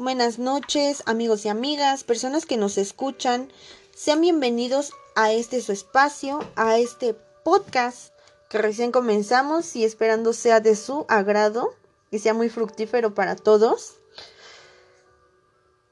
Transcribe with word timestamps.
Buenas 0.00 0.38
noches, 0.38 1.02
amigos 1.06 1.44
y 1.44 1.48
amigas, 1.48 2.04
personas 2.04 2.46
que 2.46 2.56
nos 2.56 2.78
escuchan. 2.78 3.50
Sean 3.96 4.20
bienvenidos 4.20 4.92
a 5.16 5.32
este 5.32 5.60
su 5.60 5.72
espacio, 5.72 6.38
a 6.54 6.78
este 6.78 7.14
podcast 7.42 8.12
que 8.48 8.58
recién 8.58 8.92
comenzamos 8.92 9.74
y 9.74 9.84
esperando 9.84 10.32
sea 10.34 10.60
de 10.60 10.76
su 10.76 11.04
agrado 11.08 11.74
y 12.12 12.20
sea 12.20 12.32
muy 12.32 12.48
fructífero 12.48 13.12
para 13.12 13.34
todos. 13.34 13.96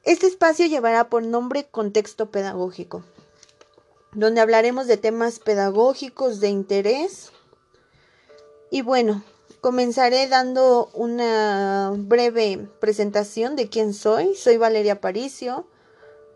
Este 0.03 0.27
espacio 0.27 0.67
llevará 0.67 1.09
por 1.09 1.25
nombre 1.25 1.67
Contexto 1.67 2.31
Pedagógico, 2.31 3.03
donde 4.13 4.39
hablaremos 4.39 4.87
de 4.87 4.95
temas 4.95 5.39
pedagógicos 5.39 6.39
de 6.39 6.47
interés. 6.47 7.33
Y 8.71 8.83
bueno, 8.83 9.21
comenzaré 9.61 10.27
dando 10.27 10.89
una 10.93 11.91
breve 11.95 12.67
presentación 12.79 13.55
de 13.55 13.69
quién 13.69 13.93
soy. 13.93 14.35
Soy 14.35 14.57
Valeria 14.57 15.01
Paricio. 15.01 15.67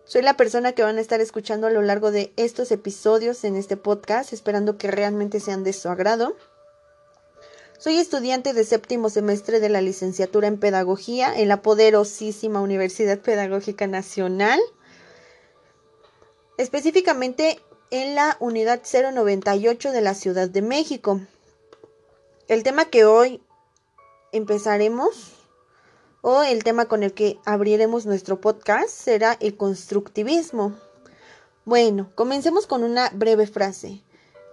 Soy 0.05 0.21
la 0.21 0.35
persona 0.35 0.73
que 0.73 0.83
van 0.83 0.97
a 0.97 1.01
estar 1.01 1.21
escuchando 1.21 1.67
a 1.67 1.69
lo 1.71 1.81
largo 1.81 2.11
de 2.11 2.33
estos 2.35 2.71
episodios 2.71 3.43
en 3.43 3.55
este 3.55 3.77
podcast, 3.77 4.33
esperando 4.33 4.77
que 4.77 4.91
realmente 4.91 5.39
sean 5.39 5.63
de 5.63 5.73
su 5.73 5.89
agrado. 5.89 6.35
Soy 7.77 7.97
estudiante 7.97 8.53
de 8.53 8.63
séptimo 8.63 9.09
semestre 9.09 9.59
de 9.59 9.69
la 9.69 9.81
licenciatura 9.81 10.47
en 10.47 10.59
Pedagogía 10.59 11.33
en 11.35 11.47
la 11.47 11.61
poderosísima 11.61 12.61
Universidad 12.61 13.19
Pedagógica 13.19 13.87
Nacional, 13.87 14.59
específicamente 16.57 17.59
en 17.89 18.15
la 18.15 18.37
unidad 18.39 18.81
098 18.83 19.91
de 19.91 20.01
la 20.01 20.13
Ciudad 20.13 20.49
de 20.49 20.61
México. 20.61 21.21
El 22.51 22.63
tema 22.63 22.83
que 22.83 23.05
hoy 23.05 23.41
empezaremos 24.33 25.31
o 26.19 26.43
el 26.43 26.65
tema 26.65 26.83
con 26.83 27.01
el 27.01 27.13
que 27.13 27.39
abriremos 27.45 28.05
nuestro 28.05 28.41
podcast 28.41 28.89
será 28.89 29.37
el 29.39 29.55
constructivismo. 29.55 30.75
Bueno, 31.63 32.11
comencemos 32.13 32.67
con 32.67 32.83
una 32.83 33.09
breve 33.13 33.47
frase. 33.47 34.01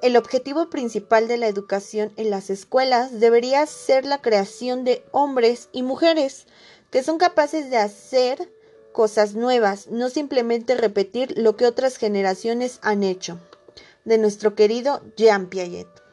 El 0.00 0.17
objetivo 0.17 0.70
principal 0.70 1.27
de 1.27 1.39
la 1.39 1.48
educación 1.48 2.12
en 2.14 2.31
las 2.31 2.50
escuelas 2.50 3.19
debería 3.19 3.67
ser 3.67 4.05
la 4.05 4.23
creación 4.23 4.84
de 4.84 5.05
hombres 5.11 5.69
y 5.73 5.83
mujeres 5.83 6.47
que 6.92 7.03
son 7.03 7.19
capaces 7.19 7.69
de 7.69 7.78
hacer 7.78 8.48
cosas 8.92 9.34
nuevas, 9.34 9.89
no 9.89 10.08
simplemente 10.08 10.77
repetir 10.77 11.36
lo 11.36 11.56
que 11.56 11.67
otras 11.67 11.97
generaciones 11.97 12.78
han 12.80 13.03
hecho. 13.03 13.41
De 14.05 14.19
nuestro 14.19 14.55
querido 14.55 15.03
Jean 15.17 15.48
Piaget. 15.48 16.08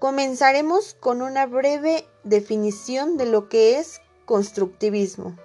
Comenzaremos 0.00 0.94
con 0.98 1.20
una 1.20 1.44
breve 1.44 2.08
definición 2.24 3.18
de 3.18 3.26
lo 3.26 3.50
que 3.50 3.78
es 3.78 4.00
constructivismo. 4.24 5.36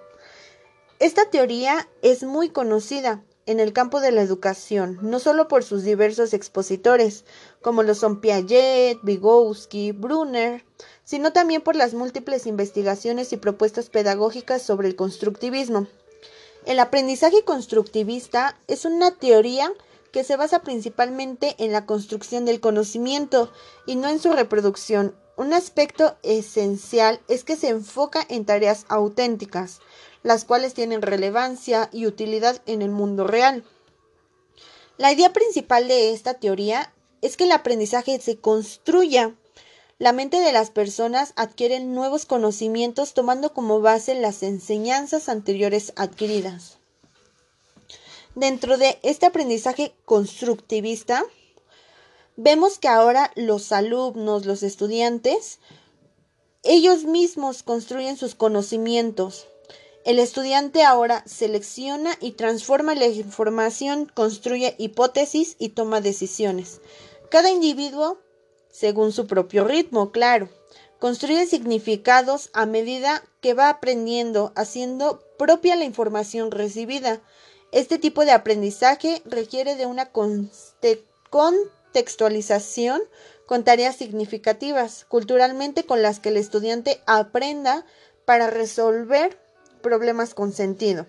Esta 1.00 1.30
teoría 1.30 1.90
es 2.02 2.24
muy 2.24 2.48
conocida 2.48 3.22
en 3.48 3.60
el 3.60 3.74
campo 3.74 4.00
de 4.00 4.14
la 4.14 4.22
educación, 4.22 4.98
no 5.02 5.20
solo 5.20 5.50
por 5.50 5.66
sus 5.66 5.84
diversos 5.84 6.34
expositores, 6.34 7.26
como 7.62 7.84
lo 7.84 7.96
son 7.96 8.22
Piaget, 8.22 8.98
Vygotsky, 9.04 9.92
Brunner, 9.92 10.64
sino 11.04 11.34
también 11.34 11.62
por 11.62 11.76
las 11.76 11.94
múltiples 11.94 12.48
investigaciones 12.48 13.34
y 13.34 13.38
propuestas 13.38 13.90
pedagógicas 13.90 14.62
sobre 14.62 14.88
el 14.88 14.96
constructivismo. 14.96 15.88
El 16.66 16.80
aprendizaje 16.80 17.44
constructivista 17.44 18.58
es 18.68 18.86
una 18.86 19.12
teoría 19.12 19.74
que 20.16 20.24
se 20.24 20.38
basa 20.38 20.60
principalmente 20.60 21.56
en 21.58 21.74
la 21.74 21.86
construcción 21.86 22.46
del 22.46 22.62
conocimiento 22.62 23.52
y 23.86 23.98
no 23.98 24.08
en 24.08 24.20
su 24.20 24.32
reproducción. 24.32 25.14
Un 25.36 25.52
aspecto 25.52 26.16
esencial 26.24 27.20
es 27.28 27.44
que 27.44 27.58
se 27.58 27.68
enfoca 27.68 28.26
en 28.30 28.46
tareas 28.46 28.86
auténticas, 28.88 29.82
las 30.24 30.46
cuales 30.46 30.74
tienen 30.74 31.02
relevancia 31.02 31.90
y 31.92 32.06
utilidad 32.06 32.62
en 32.66 32.82
el 32.82 32.92
mundo 32.92 33.28
real. 33.28 33.66
La 34.96 35.12
idea 35.12 35.34
principal 35.34 35.90
de 35.90 36.14
esta 36.14 36.36
teoría 36.36 36.94
es 37.22 37.36
que 37.36 37.44
el 37.44 37.52
aprendizaje 37.52 38.18
se 38.22 38.38
construya. 38.38 39.36
La 40.00 40.14
mente 40.14 40.40
de 40.40 40.54
las 40.54 40.72
personas 40.72 41.34
adquiere 41.36 41.82
nuevos 41.82 42.26
conocimientos 42.26 43.14
tomando 43.14 43.54
como 43.54 43.82
base 43.82 44.16
las 44.16 44.44
enseñanzas 44.44 45.28
anteriores 45.28 45.92
adquiridas. 45.98 46.75
Dentro 48.36 48.78
de 48.78 49.00
este 49.02 49.26
aprendizaje 49.26 49.96
constructivista, 50.04 51.24
vemos 52.36 52.80
que 52.80 52.90
ahora 52.90 53.32
los 53.36 53.72
alumnos, 53.72 54.46
los 54.46 54.62
estudiantes, 54.62 55.60
ellos 56.62 57.06
mismos 57.06 57.64
construyen 57.64 58.18
sus 58.18 58.36
conocimientos. 58.36 59.48
El 60.04 60.20
estudiante 60.20 60.84
ahora 60.84 61.24
selecciona 61.26 62.18
y 62.20 62.34
transforma 62.34 62.94
la 62.94 63.06
información, 63.06 64.12
construye 64.14 64.76
hipótesis 64.80 65.56
y 65.58 65.70
toma 65.70 66.02
decisiones. 66.02 66.82
Cada 67.32 67.52
individuo, 67.52 68.20
según 68.70 69.14
su 69.14 69.28
propio 69.28 69.64
ritmo, 69.64 70.12
claro, 70.12 70.50
construye 71.00 71.48
significados 71.48 72.50
a 72.52 72.66
medida 72.66 73.24
que 73.40 73.54
va 73.54 73.70
aprendiendo, 73.70 74.52
haciendo 74.56 75.22
propia 75.38 75.78
la 75.78 75.86
información 75.86 76.52
recibida. 76.52 77.22
Este 77.76 78.00
tipo 78.00 78.24
de 78.24 78.32
aprendizaje 78.32 79.22
requiere 79.26 79.76
de 79.76 79.86
una 79.86 80.10
contextualización 81.30 83.02
con 83.46 83.66
tareas 83.66 83.98
significativas, 83.98 85.04
culturalmente 85.10 85.84
con 85.84 86.02
las 86.02 86.22
que 86.22 86.30
el 86.30 86.38
estudiante 86.38 87.02
aprenda 87.06 87.86
para 88.24 88.50
resolver 88.50 89.38
problemas 89.82 90.34
con 90.34 90.54
sentido. 90.54 91.06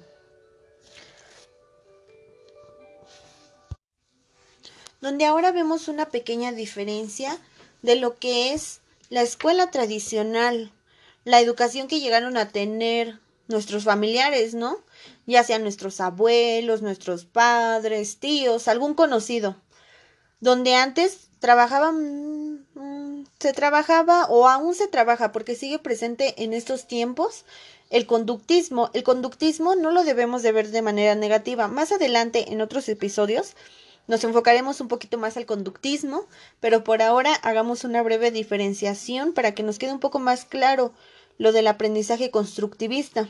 Donde 5.00 5.24
ahora 5.24 5.52
vemos 5.52 5.86
una 5.86 6.06
pequeña 6.06 6.50
diferencia 6.50 7.38
de 7.82 7.94
lo 7.94 8.16
que 8.16 8.52
es 8.54 8.80
la 9.08 9.22
escuela 9.22 9.70
tradicional, 9.70 10.72
la 11.22 11.40
educación 11.40 11.86
que 11.86 12.00
llegaron 12.00 12.36
a 12.36 12.48
tener 12.48 13.20
nuestros 13.46 13.84
familiares, 13.84 14.54
¿no? 14.54 14.80
Ya 15.26 15.42
sean 15.44 15.62
nuestros 15.62 16.00
abuelos, 16.00 16.82
nuestros 16.82 17.24
padres, 17.24 18.18
tíos, 18.18 18.68
algún 18.68 18.94
conocido, 18.94 19.56
donde 20.40 20.74
antes 20.74 21.28
trabajaban, 21.40 22.66
mm, 22.74 23.24
se 23.38 23.52
trabajaba 23.52 24.26
o 24.26 24.48
aún 24.48 24.74
se 24.74 24.88
trabaja 24.88 25.32
porque 25.32 25.56
sigue 25.56 25.78
presente 25.78 26.42
en 26.42 26.52
estos 26.52 26.86
tiempos 26.86 27.44
el 27.90 28.06
conductismo. 28.06 28.90
El 28.94 29.02
conductismo 29.02 29.74
no 29.74 29.90
lo 29.90 30.04
debemos 30.04 30.42
de 30.42 30.52
ver 30.52 30.68
de 30.70 30.82
manera 30.82 31.14
negativa. 31.14 31.68
Más 31.68 31.92
adelante, 31.92 32.52
en 32.52 32.60
otros 32.60 32.88
episodios, 32.88 33.54
nos 34.06 34.22
enfocaremos 34.24 34.80
un 34.80 34.88
poquito 34.88 35.18
más 35.18 35.36
al 35.36 35.46
conductismo, 35.46 36.26
pero 36.60 36.84
por 36.84 37.02
ahora 37.02 37.34
hagamos 37.42 37.84
una 37.84 38.02
breve 38.02 38.30
diferenciación 38.30 39.32
para 39.32 39.52
que 39.54 39.62
nos 39.62 39.78
quede 39.78 39.92
un 39.92 40.00
poco 40.00 40.18
más 40.18 40.44
claro 40.44 40.92
lo 41.38 41.52
del 41.52 41.66
aprendizaje 41.66 42.30
constructivista. 42.30 43.28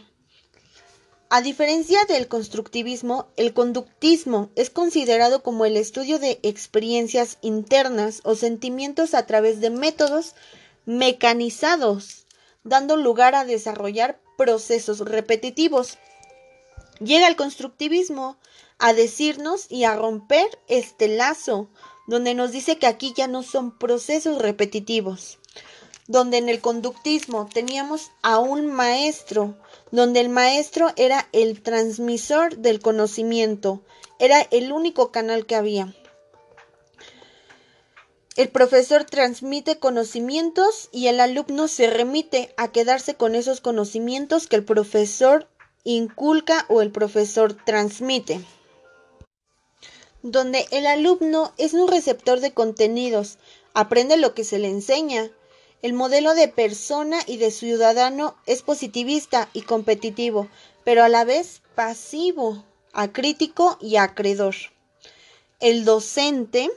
A 1.28 1.42
diferencia 1.42 2.04
del 2.04 2.28
constructivismo, 2.28 3.26
el 3.36 3.52
conductismo 3.52 4.50
es 4.54 4.70
considerado 4.70 5.42
como 5.42 5.64
el 5.64 5.76
estudio 5.76 6.20
de 6.20 6.38
experiencias 6.44 7.38
internas 7.42 8.20
o 8.22 8.36
sentimientos 8.36 9.12
a 9.12 9.26
través 9.26 9.60
de 9.60 9.70
métodos 9.70 10.36
mecanizados, 10.84 12.26
dando 12.62 12.96
lugar 12.96 13.34
a 13.34 13.44
desarrollar 13.44 14.20
procesos 14.38 15.00
repetitivos. 15.00 15.98
Llega 17.00 17.26
el 17.26 17.34
constructivismo 17.34 18.36
a 18.78 18.92
decirnos 18.92 19.66
y 19.68 19.82
a 19.82 19.96
romper 19.96 20.46
este 20.68 21.08
lazo, 21.08 21.68
donde 22.06 22.34
nos 22.34 22.52
dice 22.52 22.78
que 22.78 22.86
aquí 22.86 23.12
ya 23.16 23.26
no 23.26 23.42
son 23.42 23.76
procesos 23.76 24.40
repetitivos, 24.40 25.40
donde 26.08 26.38
en 26.38 26.48
el 26.48 26.60
conductismo 26.60 27.48
teníamos 27.52 28.10
a 28.22 28.38
un 28.38 28.66
maestro, 28.66 29.56
donde 29.90 30.20
el 30.20 30.28
maestro 30.28 30.92
era 30.96 31.28
el 31.32 31.62
transmisor 31.62 32.56
del 32.58 32.80
conocimiento, 32.80 33.82
era 34.18 34.40
el 34.40 34.72
único 34.72 35.10
canal 35.10 35.46
que 35.46 35.56
había. 35.56 35.94
El 38.36 38.50
profesor 38.50 39.04
transmite 39.04 39.78
conocimientos 39.78 40.90
y 40.92 41.06
el 41.06 41.20
alumno 41.20 41.68
se 41.68 41.88
remite 41.88 42.52
a 42.58 42.68
quedarse 42.68 43.14
con 43.14 43.34
esos 43.34 43.62
conocimientos 43.62 44.46
que 44.46 44.56
el 44.56 44.64
profesor 44.64 45.48
inculca 45.84 46.66
o 46.68 46.82
el 46.82 46.90
profesor 46.90 47.54
transmite. 47.54 48.44
Donde 50.22 50.66
el 50.70 50.86
alumno 50.86 51.52
es 51.56 51.72
un 51.72 51.88
receptor 51.88 52.40
de 52.40 52.52
contenidos, 52.52 53.38
aprende 53.72 54.18
lo 54.18 54.34
que 54.34 54.44
se 54.44 54.58
le 54.58 54.68
enseña. 54.68 55.30
El 55.82 55.92
modelo 55.92 56.34
de 56.34 56.48
persona 56.48 57.18
y 57.26 57.36
de 57.36 57.50
ciudadano 57.50 58.36
es 58.46 58.62
positivista 58.62 59.48
y 59.52 59.62
competitivo, 59.62 60.48
pero 60.84 61.04
a 61.04 61.08
la 61.08 61.24
vez 61.24 61.62
pasivo, 61.74 62.64
acrítico 62.92 63.76
y 63.80 63.96
acreedor. 63.96 64.54
El 65.60 65.84
docente 65.84 66.70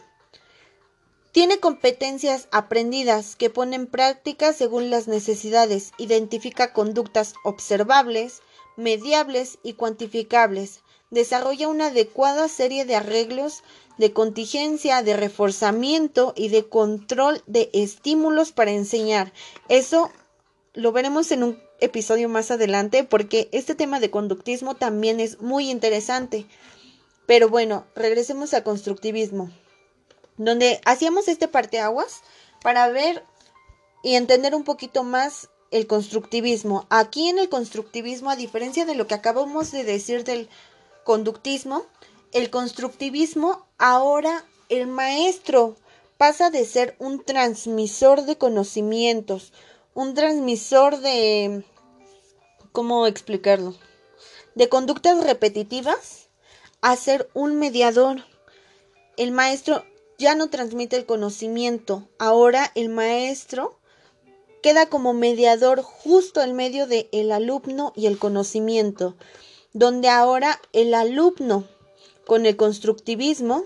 tiene 1.31 1.59
competencias 1.59 2.47
aprendidas 2.51 3.35
que 3.35 3.49
pone 3.49 3.75
en 3.75 3.87
práctica 3.87 4.51
según 4.51 4.89
las 4.89 5.07
necesidades, 5.07 5.91
identifica 5.97 6.73
conductas 6.73 7.33
observables, 7.43 8.41
mediables 8.75 9.59
y 9.63 9.73
cuantificables. 9.73 10.81
Desarrolla 11.09 11.67
una 11.67 11.87
adecuada 11.87 12.47
serie 12.49 12.85
de 12.85 12.95
arreglos 12.95 13.63
de 13.99 14.13
contingencia, 14.13 15.03
de 15.03 15.15
reforzamiento 15.15 16.33
y 16.35 16.47
de 16.47 16.67
control 16.67 17.43
de 17.47 17.69
estímulos 17.73 18.53
para 18.53 18.71
enseñar. 18.71 19.33
Eso 19.67 20.09
lo 20.73 20.93
veremos 20.93 21.31
en 21.31 21.43
un 21.43 21.59
episodio 21.81 22.29
más 22.29 22.49
adelante 22.49 23.03
porque 23.03 23.49
este 23.51 23.75
tema 23.75 23.99
de 23.99 24.09
conductismo 24.09 24.75
también 24.75 25.19
es 25.19 25.41
muy 25.41 25.69
interesante. 25.69 26.45
Pero 27.25 27.49
bueno, 27.49 27.85
regresemos 27.93 28.53
al 28.53 28.63
constructivismo, 28.63 29.51
donde 30.37 30.79
hacíamos 30.85 31.27
este 31.27 31.49
parteaguas 31.49 32.21
para 32.63 32.87
ver 32.87 33.25
y 34.01 34.15
entender 34.15 34.55
un 34.55 34.63
poquito 34.63 35.03
más 35.03 35.49
el 35.71 35.87
constructivismo. 35.87 36.87
Aquí 36.89 37.27
en 37.27 37.37
el 37.37 37.49
constructivismo, 37.49 38.29
a 38.29 38.37
diferencia 38.37 38.85
de 38.85 38.95
lo 38.95 39.07
que 39.07 39.15
acabamos 39.15 39.71
de 39.71 39.83
decir 39.83 40.23
del 40.23 40.47
conductismo, 41.03 41.85
el 42.31 42.49
constructivismo 42.49 43.65
ahora 43.77 44.45
el 44.69 44.87
maestro 44.87 45.75
pasa 46.17 46.49
de 46.49 46.65
ser 46.65 46.95
un 46.99 47.23
transmisor 47.23 48.25
de 48.25 48.37
conocimientos, 48.37 49.53
un 49.93 50.13
transmisor 50.13 50.99
de... 50.99 51.63
¿Cómo 52.71 53.07
explicarlo? 53.07 53.73
De 54.53 54.69
conductas 54.69 55.23
repetitivas 55.23 56.29
a 56.81 56.95
ser 56.95 57.29
un 57.33 57.57
mediador. 57.57 58.23
El 59.17 59.31
maestro 59.31 59.83
ya 60.19 60.35
no 60.35 60.49
transmite 60.49 60.97
el 60.97 61.05
conocimiento, 61.05 62.07
ahora 62.19 62.71
el 62.75 62.89
maestro 62.89 63.79
queda 64.61 64.87
como 64.87 65.13
mediador 65.13 65.81
justo 65.81 66.41
en 66.41 66.55
medio 66.55 66.85
de 66.85 67.09
el 67.11 67.31
alumno 67.31 67.93
y 67.95 68.05
el 68.05 68.19
conocimiento, 68.19 69.15
donde 69.73 70.09
ahora 70.09 70.59
el 70.73 70.93
alumno 70.93 71.65
con 72.29 72.45
el 72.45 72.55
constructivismo 72.55 73.65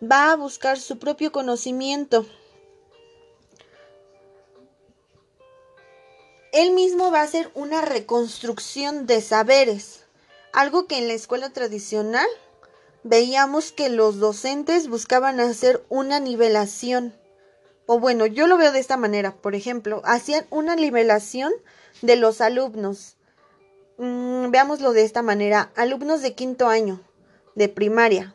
va 0.00 0.30
a 0.30 0.36
buscar 0.36 0.78
su 0.78 1.00
propio 1.00 1.32
conocimiento. 1.32 2.24
Él 6.52 6.70
mismo 6.70 7.10
va 7.10 7.22
a 7.22 7.24
hacer 7.24 7.50
una 7.54 7.80
reconstrucción 7.80 9.06
de 9.06 9.20
saberes, 9.20 10.04
algo 10.52 10.86
que 10.86 10.98
en 10.98 11.08
la 11.08 11.14
escuela 11.14 11.50
tradicional 11.50 12.28
veíamos 13.02 13.72
que 13.72 13.88
los 13.88 14.20
docentes 14.20 14.86
buscaban 14.86 15.40
hacer 15.40 15.84
una 15.88 16.20
nivelación. 16.20 17.12
O 17.86 17.98
bueno, 17.98 18.26
yo 18.26 18.46
lo 18.46 18.56
veo 18.56 18.70
de 18.70 18.78
esta 18.78 18.96
manera. 18.96 19.34
Por 19.34 19.56
ejemplo, 19.56 20.00
hacían 20.04 20.46
una 20.50 20.76
nivelación 20.76 21.52
de 22.02 22.14
los 22.14 22.40
alumnos. 22.40 23.16
Mm, 23.98 24.52
veámoslo 24.52 24.92
de 24.92 25.02
esta 25.02 25.22
manera. 25.22 25.72
Alumnos 25.74 26.22
de 26.22 26.34
quinto 26.34 26.68
año, 26.68 27.00
de 27.56 27.68
primaria. 27.68 28.34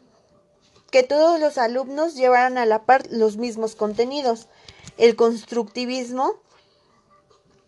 Que 0.91 1.03
todos 1.03 1.39
los 1.39 1.57
alumnos 1.57 2.15
llevaran 2.15 2.57
a 2.57 2.65
la 2.65 2.83
par 2.83 3.07
los 3.09 3.37
mismos 3.37 3.75
contenidos. 3.75 4.49
El 4.97 5.15
constructivismo 5.15 6.41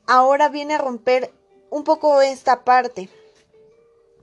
ahora 0.05 0.49
viene 0.49 0.73
a 0.73 0.79
romper 0.79 1.33
un 1.69 1.85
poco 1.85 2.21
esta 2.21 2.65
parte, 2.65 3.09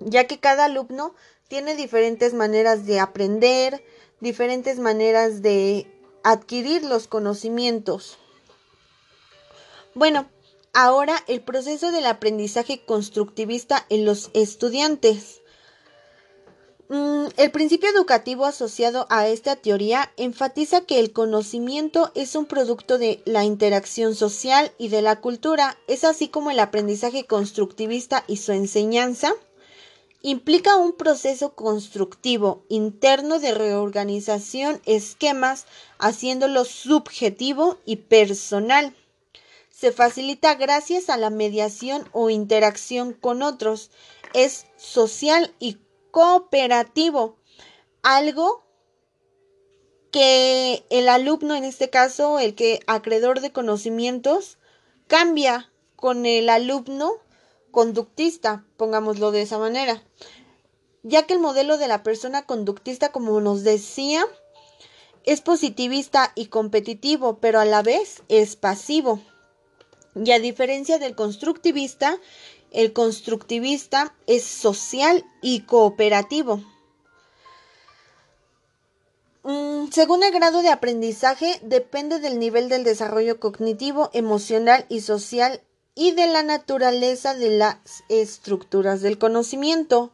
ya 0.01 0.27
que 0.27 0.39
cada 0.39 0.67
alumno 0.67 1.15
tiene 1.49 1.75
diferentes 1.75 2.35
maneras 2.35 2.87
de 2.87 3.01
aprender, 3.01 3.83
diferentes 4.21 4.79
maneras 4.79 5.43
de 5.43 5.87
adquirir 6.23 6.85
los 6.85 7.09
conocimientos. 7.09 8.19
Bueno, 9.95 10.29
ahora 10.73 11.17
el 11.27 11.41
proceso 11.41 11.91
del 11.91 12.07
aprendizaje 12.07 12.85
constructivista 12.85 13.85
en 13.89 14.05
los 14.05 14.31
estudiantes. 14.35 15.40
Mm, 16.93 17.29
el 17.37 17.53
principio 17.53 17.89
educativo 17.89 18.47
asociado 18.47 19.07
a 19.11 19.29
esta 19.29 19.55
teoría 19.55 20.11
enfatiza 20.17 20.81
que 20.81 20.99
el 20.99 21.13
conocimiento 21.13 22.11
es 22.17 22.35
un 22.35 22.47
producto 22.47 22.99
de 22.99 23.23
la 23.25 23.45
interacción 23.45 24.17
social 24.17 24.73
y 24.77 24.89
de 24.89 25.01
la 25.01 25.21
cultura, 25.21 25.79
es 25.87 26.03
así 26.03 26.27
como 26.27 26.51
el 26.51 26.59
aprendizaje 26.59 27.27
constructivista 27.27 28.25
y 28.27 28.39
su 28.39 28.51
enseñanza 28.51 29.33
implica 30.23 30.75
un 30.75 30.93
proceso 30.93 31.55
constructivo 31.55 32.65
interno 32.69 33.39
de 33.39 33.55
reorganización 33.55 34.83
esquemas, 34.85 35.67
haciéndolo 36.01 36.65
subjetivo 36.65 37.79
y 37.87 37.97
personal. 37.97 38.97
Se 39.71 39.93
facilita 39.93 40.57
gracias 40.57 41.09
a 41.09 41.17
la 41.19 41.31
mediación 41.31 42.09
o 42.11 42.31
interacción 42.31 43.13
con 43.13 43.43
otros. 43.43 43.93
Es 44.35 44.67
social 44.77 45.55
y 45.61 45.79
cooperativo, 46.11 47.37
algo 48.03 48.65
que 50.11 50.85
el 50.91 51.09
alumno, 51.09 51.55
en 51.55 51.65
este 51.65 51.91
caso, 51.91 52.39
el 52.39 52.55
que 52.55 52.81
acreedor 52.87 53.41
de 53.41 53.53
conocimientos, 53.53 54.59
cambia 55.07 55.71
con 55.97 56.27
el 56.27 56.49
alumno 56.49 57.13
conductista, 57.71 58.65
pongámoslo 58.77 59.31
de 59.31 59.43
esa 59.43 59.59
manera, 59.59 60.03
ya 61.03 61.27
que 61.27 61.35
el 61.35 61.41
modelo 61.41 61.79
de 61.79 61.89
la 61.89 62.03
persona 62.03 62.47
conductista, 62.47 63.13
como 63.13 63.41
nos 63.41 63.63
decía, 63.63 64.27
es 65.25 65.41
positivista 65.41 66.33
y 66.35 66.47
competitivo, 66.47 67.39
pero 67.41 67.61
a 67.61 67.65
la 67.65 67.83
vez 67.83 68.23
es 68.29 68.57
pasivo. 68.57 69.21
Y 70.15 70.33
a 70.33 70.41
diferencia 70.41 70.99
del 70.99 71.15
constructivista, 71.15 72.19
el 72.73 72.93
constructivista 72.93 74.15
es 74.27 74.45
social 74.45 75.25
y 75.43 75.61
cooperativo. 75.63 76.63
Mm, 79.43 79.91
según 79.91 80.23
el 80.23 80.33
grado 80.33 80.63
de 80.63 80.69
aprendizaje, 80.69 81.59
depende 81.63 82.19
del 82.19 82.39
nivel 82.39 82.69
del 82.69 82.85
desarrollo 82.85 83.41
cognitivo, 83.41 84.11
emocional 84.13 84.85
y 84.89 85.01
social 85.01 85.63
y 85.95 86.13
de 86.13 86.27
la 86.27 86.43
naturaleza 86.43 87.35
de 87.35 87.51
las 87.51 87.77
estructuras 88.09 89.01
del 89.01 89.19
conocimiento. 89.19 90.13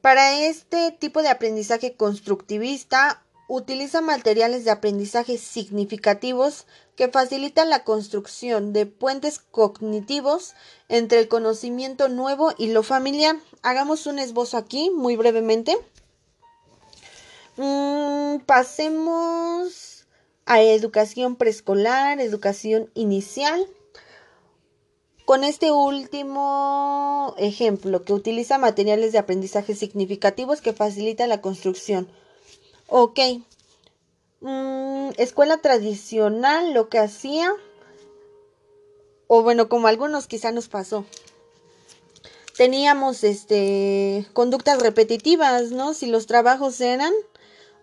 Para 0.00 0.40
este 0.40 0.92
tipo 0.92 1.22
de 1.22 1.28
aprendizaje 1.28 1.96
constructivista, 1.96 3.24
utiliza 3.48 4.02
materiales 4.02 4.64
de 4.64 4.70
aprendizaje 4.70 5.38
significativos 5.38 6.66
que 6.94 7.08
facilitan 7.08 7.70
la 7.70 7.82
construcción 7.82 8.72
de 8.72 8.84
puentes 8.86 9.38
cognitivos 9.38 10.54
entre 10.88 11.18
el 11.18 11.28
conocimiento 11.28 12.08
nuevo 12.08 12.52
y 12.58 12.68
lo 12.72 12.82
familiar. 12.82 13.36
Hagamos 13.62 14.06
un 14.06 14.18
esbozo 14.18 14.58
aquí 14.58 14.90
muy 14.90 15.16
brevemente. 15.16 15.76
Mm, 17.56 18.40
pasemos 18.46 20.06
a 20.44 20.60
educación 20.60 21.36
preescolar, 21.36 22.20
educación 22.20 22.90
inicial. 22.94 23.66
Con 25.24 25.42
este 25.44 25.70
último 25.72 27.34
ejemplo, 27.38 28.02
que 28.04 28.12
utiliza 28.12 28.58
materiales 28.58 29.12
de 29.12 29.18
aprendizaje 29.18 29.74
significativos 29.74 30.60
que 30.60 30.72
facilitan 30.72 31.28
la 31.28 31.40
construcción. 31.40 32.08
Ok. 32.88 33.20
Mm, 34.40 35.10
escuela 35.16 35.58
tradicional, 35.58 36.72
lo 36.72 36.88
que 36.88 36.98
hacía, 36.98 37.52
o 39.26 39.42
bueno, 39.42 39.68
como 39.68 39.88
algunos 39.88 40.26
quizá 40.26 40.52
nos 40.52 40.68
pasó. 40.68 41.04
Teníamos 42.56 43.22
este 43.22 44.26
conductas 44.32 44.80
repetitivas, 44.80 45.70
¿no? 45.70 45.94
Si 45.94 46.06
los 46.06 46.26
trabajos 46.26 46.80
eran 46.80 47.12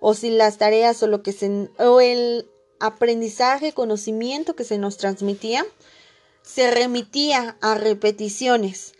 o 0.02 0.14
si 0.14 0.30
las 0.30 0.58
tareas 0.58 1.02
o 1.04 1.08
lo 1.08 1.24
que 1.24 1.32
se 1.32 1.70
o 1.78 2.02
el 2.02 2.50
aprendizaje, 2.80 3.74
conocimiento 3.74 4.56
que 4.56 4.66
se 4.66 4.78
nos 4.78 4.98
transmitía 4.98 5.66
se 6.42 6.72
remitía 6.72 7.58
a 7.62 7.76
repeticiones. 7.76 8.94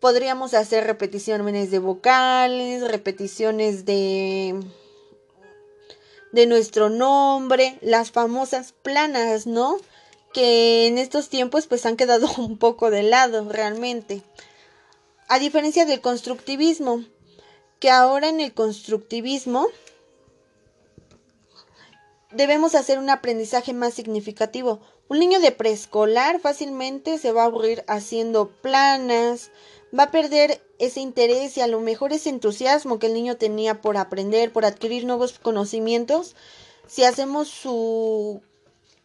Podríamos 0.00 0.54
hacer 0.54 0.84
repeticiones 0.84 1.70
de 1.70 1.78
vocales, 1.78 2.86
repeticiones 2.88 3.84
de 3.84 4.60
de 6.32 6.46
nuestro 6.46 6.88
nombre, 6.88 7.78
las 7.80 8.10
famosas 8.10 8.72
planas, 8.82 9.46
¿no? 9.46 9.76
Que 10.32 10.86
en 10.86 10.98
estos 10.98 11.28
tiempos 11.28 11.66
pues 11.66 11.86
han 11.86 11.96
quedado 11.96 12.28
un 12.38 12.58
poco 12.58 12.90
de 12.90 13.02
lado 13.02 13.48
realmente. 13.48 14.22
A 15.28 15.38
diferencia 15.38 15.84
del 15.84 16.00
constructivismo, 16.00 17.04
que 17.78 17.90
ahora 17.90 18.28
en 18.28 18.40
el 18.40 18.52
constructivismo 18.52 19.66
debemos 22.30 22.74
hacer 22.74 22.98
un 22.98 23.10
aprendizaje 23.10 23.72
más 23.72 23.94
significativo. 23.94 24.80
Un 25.10 25.18
niño 25.18 25.40
de 25.40 25.50
preescolar 25.50 26.38
fácilmente 26.38 27.18
se 27.18 27.32
va 27.32 27.42
a 27.42 27.46
aburrir 27.46 27.82
haciendo 27.88 28.48
planas, 28.48 29.50
va 29.92 30.04
a 30.04 30.10
perder 30.12 30.62
ese 30.78 31.00
interés 31.00 31.56
y 31.56 31.60
a 31.60 31.66
lo 31.66 31.80
mejor 31.80 32.12
ese 32.12 32.28
entusiasmo 32.28 33.00
que 33.00 33.08
el 33.08 33.14
niño 33.14 33.36
tenía 33.36 33.80
por 33.80 33.96
aprender, 33.96 34.52
por 34.52 34.64
adquirir 34.64 35.04
nuevos 35.06 35.40
conocimientos, 35.40 36.36
si 36.86 37.02
hacemos 37.02 37.48
su, 37.48 38.40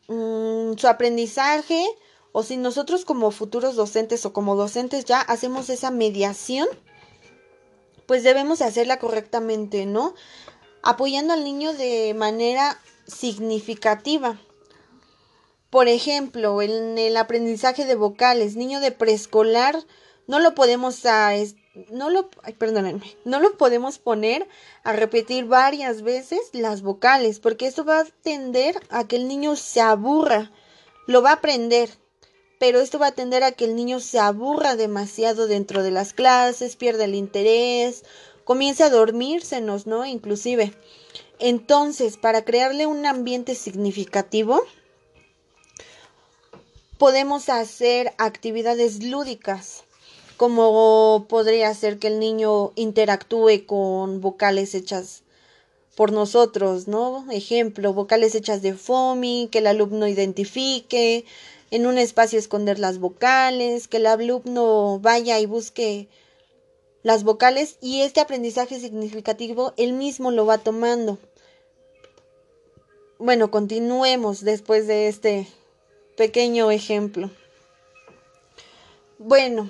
mm, 0.08 0.78
su 0.78 0.88
aprendizaje 0.88 1.84
o 2.34 2.44
si 2.44 2.58
nosotros 2.58 3.04
como 3.04 3.32
futuros 3.32 3.76
docentes 3.76 4.28
o 4.28 4.32
como 4.32 4.56
docentes 4.56 5.06
ya 5.06 5.22
hacemos 5.22 5.72
esa 5.72 5.90
mediación, 5.90 6.68
pues 8.06 8.22
debemos 8.22 8.62
hacerla 8.62 9.00
correctamente, 9.00 9.88
¿no? 9.88 10.14
Apoyando 10.84 11.34
al 11.34 11.44
niño 11.44 11.74
de 11.74 12.14
manera 12.14 12.80
significativa. 13.08 14.40
Por 15.70 15.88
ejemplo, 15.88 16.62
en 16.62 16.98
el 16.98 17.18
aprendizaje 17.18 17.86
de 17.86 17.96
vocales, 17.96 18.56
niño 18.56 18.80
de 18.80 18.92
preescolar, 18.92 19.76
no 20.28 20.40
lo 20.40 20.56
podemos 20.56 21.06
a, 21.06 21.34
no 21.92 22.10
lo, 22.10 22.30
no 23.26 23.40
lo 23.40 23.58
podemos 23.58 24.00
poner 24.00 24.48
a 24.84 24.94
repetir 24.94 25.46
varias 25.46 26.02
veces 26.02 26.40
las 26.54 26.82
vocales, 26.82 27.40
porque 27.40 27.68
esto 27.68 27.84
va 27.86 28.00
a 28.00 28.06
tender 28.06 28.80
a 28.90 29.08
que 29.08 29.18
el 29.18 29.28
niño 29.28 29.56
se 29.56 29.82
aburra, 29.82 30.52
lo 31.08 31.22
va 31.22 31.32
a 31.32 31.36
aprender, 31.36 31.90
pero 32.60 32.80
esto 32.80 32.98
va 32.98 33.08
a 33.08 33.12
tender 33.12 33.44
a 33.44 33.52
que 33.52 33.66
el 33.66 33.76
niño 33.76 34.00
se 34.00 34.20
aburra 34.20 34.76
demasiado 34.76 35.48
dentro 35.48 35.84
de 35.84 35.92
las 35.92 36.14
clases, 36.14 36.76
pierda 36.76 37.04
el 37.06 37.16
interés, 37.16 38.04
comience 38.44 38.84
a 38.84 38.90
dormírsenos, 38.90 39.88
¿no? 39.88 40.06
Inclusive. 40.06 40.74
Entonces, 41.40 42.18
para 42.18 42.46
crearle 42.46 42.86
un 42.88 43.06
ambiente 43.06 43.56
significativo, 43.56 44.64
podemos 46.98 47.50
hacer 47.50 48.14
actividades 48.18 49.04
lúdicas, 49.04 49.84
como 50.38 51.26
podría 51.28 51.74
ser 51.74 52.00
que 52.00 52.08
el 52.08 52.20
niño 52.20 52.72
interactúe 52.76 53.66
con 53.66 54.22
vocales 54.22 54.76
hechas 54.76 55.24
por 55.96 56.12
nosotros, 56.12 56.88
¿no? 56.88 57.26
Ejemplo, 57.32 57.94
vocales 57.94 58.36
hechas 58.36 58.62
de 58.62 58.74
FOMI, 58.74 59.50
que 59.52 59.60
el 59.60 59.68
alumno 59.68 60.08
identifique, 60.08 61.26
en 61.72 61.86
un 61.86 61.98
espacio 61.98 62.38
esconder 62.38 62.80
las 62.80 63.00
vocales, 63.00 63.88
que 63.88 63.98
el 63.98 64.06
alumno 64.06 65.00
vaya 65.00 65.40
y 65.40 65.46
busque 65.46 66.08
las 67.04 67.24
vocales 67.24 67.78
y 67.82 68.02
este 68.02 68.20
aprendizaje 68.20 68.80
significativo 68.80 69.74
él 69.78 69.94
mismo 69.94 70.32
lo 70.32 70.46
va 70.46 70.58
tomando. 70.58 71.18
Bueno, 73.18 73.52
continuemos 73.52 74.42
después 74.42 74.88
de 74.88 75.08
este 75.08 75.48
pequeño 76.16 76.72
ejemplo. 76.72 77.30
Bueno, 79.18 79.70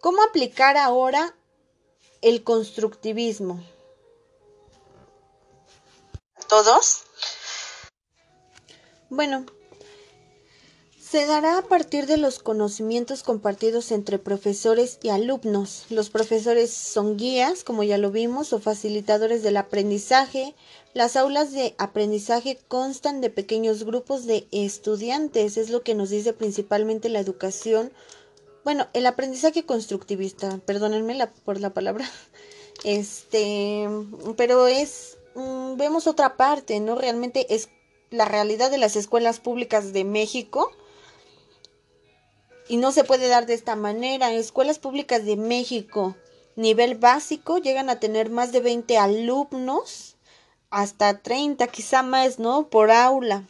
¿cómo 0.00 0.22
aplicar 0.22 0.76
ahora 0.76 1.34
el 2.22 2.42
constructivismo? 2.42 3.62
¿Todos? 6.48 7.02
Bueno, 9.08 9.46
se 11.16 11.24
dará 11.24 11.56
a 11.56 11.62
partir 11.62 12.04
de 12.04 12.18
los 12.18 12.40
conocimientos 12.40 13.22
compartidos 13.22 13.90
entre 13.90 14.18
profesores 14.18 14.98
y 15.02 15.08
alumnos. 15.08 15.86
Los 15.88 16.10
profesores 16.10 16.70
son 16.70 17.16
guías, 17.16 17.64
como 17.64 17.82
ya 17.82 17.96
lo 17.96 18.10
vimos, 18.10 18.52
o 18.52 18.58
facilitadores 18.58 19.42
del 19.42 19.56
aprendizaje. 19.56 20.54
Las 20.92 21.16
aulas 21.16 21.52
de 21.52 21.74
aprendizaje 21.78 22.58
constan 22.68 23.22
de 23.22 23.30
pequeños 23.30 23.84
grupos 23.84 24.26
de 24.26 24.46
estudiantes, 24.52 25.56
es 25.56 25.70
lo 25.70 25.80
que 25.80 25.94
nos 25.94 26.10
dice 26.10 26.34
principalmente 26.34 27.08
la 27.08 27.20
educación. 27.20 27.92
Bueno, 28.62 28.86
el 28.92 29.06
aprendizaje 29.06 29.64
constructivista, 29.64 30.60
perdónenme 30.66 31.16
por 31.46 31.58
la 31.58 31.70
palabra. 31.70 32.04
Este, 32.84 33.88
pero 34.36 34.66
es, 34.66 35.16
mm, 35.34 35.78
vemos 35.78 36.06
otra 36.06 36.36
parte, 36.36 36.78
¿no? 36.78 36.94
Realmente 36.94 37.54
es 37.54 37.70
la 38.10 38.26
realidad 38.26 38.70
de 38.70 38.76
las 38.76 38.96
escuelas 38.96 39.40
públicas 39.40 39.94
de 39.94 40.04
México 40.04 40.70
y 42.68 42.76
no 42.76 42.92
se 42.92 43.04
puede 43.04 43.28
dar 43.28 43.46
de 43.46 43.54
esta 43.54 43.76
manera. 43.76 44.32
Escuelas 44.32 44.78
públicas 44.78 45.24
de 45.24 45.36
México, 45.36 46.16
nivel 46.56 46.96
básico, 46.96 47.58
llegan 47.58 47.90
a 47.90 48.00
tener 48.00 48.30
más 48.30 48.52
de 48.52 48.60
20 48.60 48.98
alumnos, 48.98 50.16
hasta 50.70 51.22
30, 51.22 51.66
quizá 51.68 52.02
más, 52.02 52.38
¿no? 52.38 52.68
Por 52.68 52.90
aula. 52.90 53.46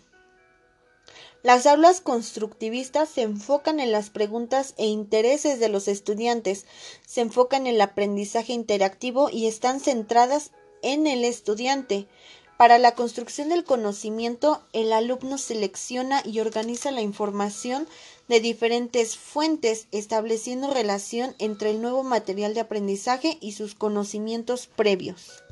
Las 1.43 1.65
aulas 1.67 2.01
constructivistas 2.01 3.09
se 3.09 3.23
enfocan 3.23 3.79
en 3.79 3.93
las 3.93 4.11
preguntas 4.11 4.75
e 4.79 4.87
intereses 4.87 5.61
de 5.61 5.69
los 5.69 5.87
estudiantes, 5.87 6.67
se 7.07 7.21
enfocan 7.21 7.69
en 7.69 7.75
el 7.75 7.81
aprendizaje 7.81 8.53
interactivo 8.53 9.31
y 9.31 9.47
están 9.47 9.79
centradas 9.79 10.51
en 10.83 11.07
el 11.07 11.25
estudiante. 11.25 12.09
Para 12.57 12.79
la 12.79 12.95
construcción 12.95 13.51
del 13.51 13.65
conocimiento, 13.65 14.63
el 14.73 14.93
alumno 14.93 15.37
selecciona 15.37 16.23
y 16.25 16.41
organiza 16.41 16.91
la 16.91 17.03
información 17.03 17.87
de 18.29 18.41
diferentes 18.41 19.19
fuentes, 19.19 19.89
estableciendo 19.93 20.73
relación 20.73 21.35
entre 21.39 21.71
el 21.71 21.83
nuevo 21.83 22.03
material 22.03 22.55
de 22.55 22.61
aprendizaje 22.61 23.37
y 23.43 23.53
sus 23.53 23.75
conocimientos 23.75 24.69
previos. 24.69 25.43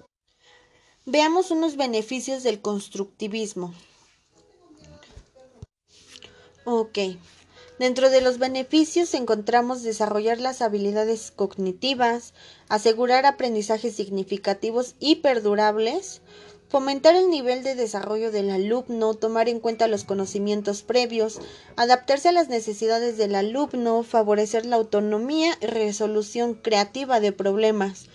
Veamos 1.04 1.50
unos 1.50 1.76
beneficios 1.76 2.42
del 2.42 2.62
constructivismo. 2.62 3.74
Ok. 6.64 6.98
Dentro 7.78 8.08
de 8.08 8.22
los 8.22 8.38
beneficios 8.38 9.12
encontramos 9.12 9.82
desarrollar 9.82 10.40
las 10.40 10.62
habilidades 10.62 11.32
cognitivas, 11.32 12.32
asegurar 12.68 13.26
aprendizajes 13.26 13.96
significativos 13.96 14.94
y 15.00 15.16
perdurables, 15.16 16.22
fomentar 16.74 17.14
el 17.14 17.30
nivel 17.30 17.62
de 17.62 17.76
desarrollo 17.76 18.32
del 18.32 18.50
alumno, 18.50 19.14
tomar 19.14 19.48
en 19.48 19.60
cuenta 19.60 19.86
los 19.86 20.02
conocimientos 20.02 20.82
previos, 20.82 21.38
adaptarse 21.76 22.30
a 22.30 22.32
las 22.32 22.48
necesidades 22.48 23.16
del 23.16 23.36
alumno, 23.36 24.02
favorecer 24.02 24.66
la 24.66 24.74
autonomía 24.74 25.56
y 25.60 25.66
resolución 25.66 26.54
creativa 26.54 27.20
de 27.20 27.30
problemas, 27.30 28.06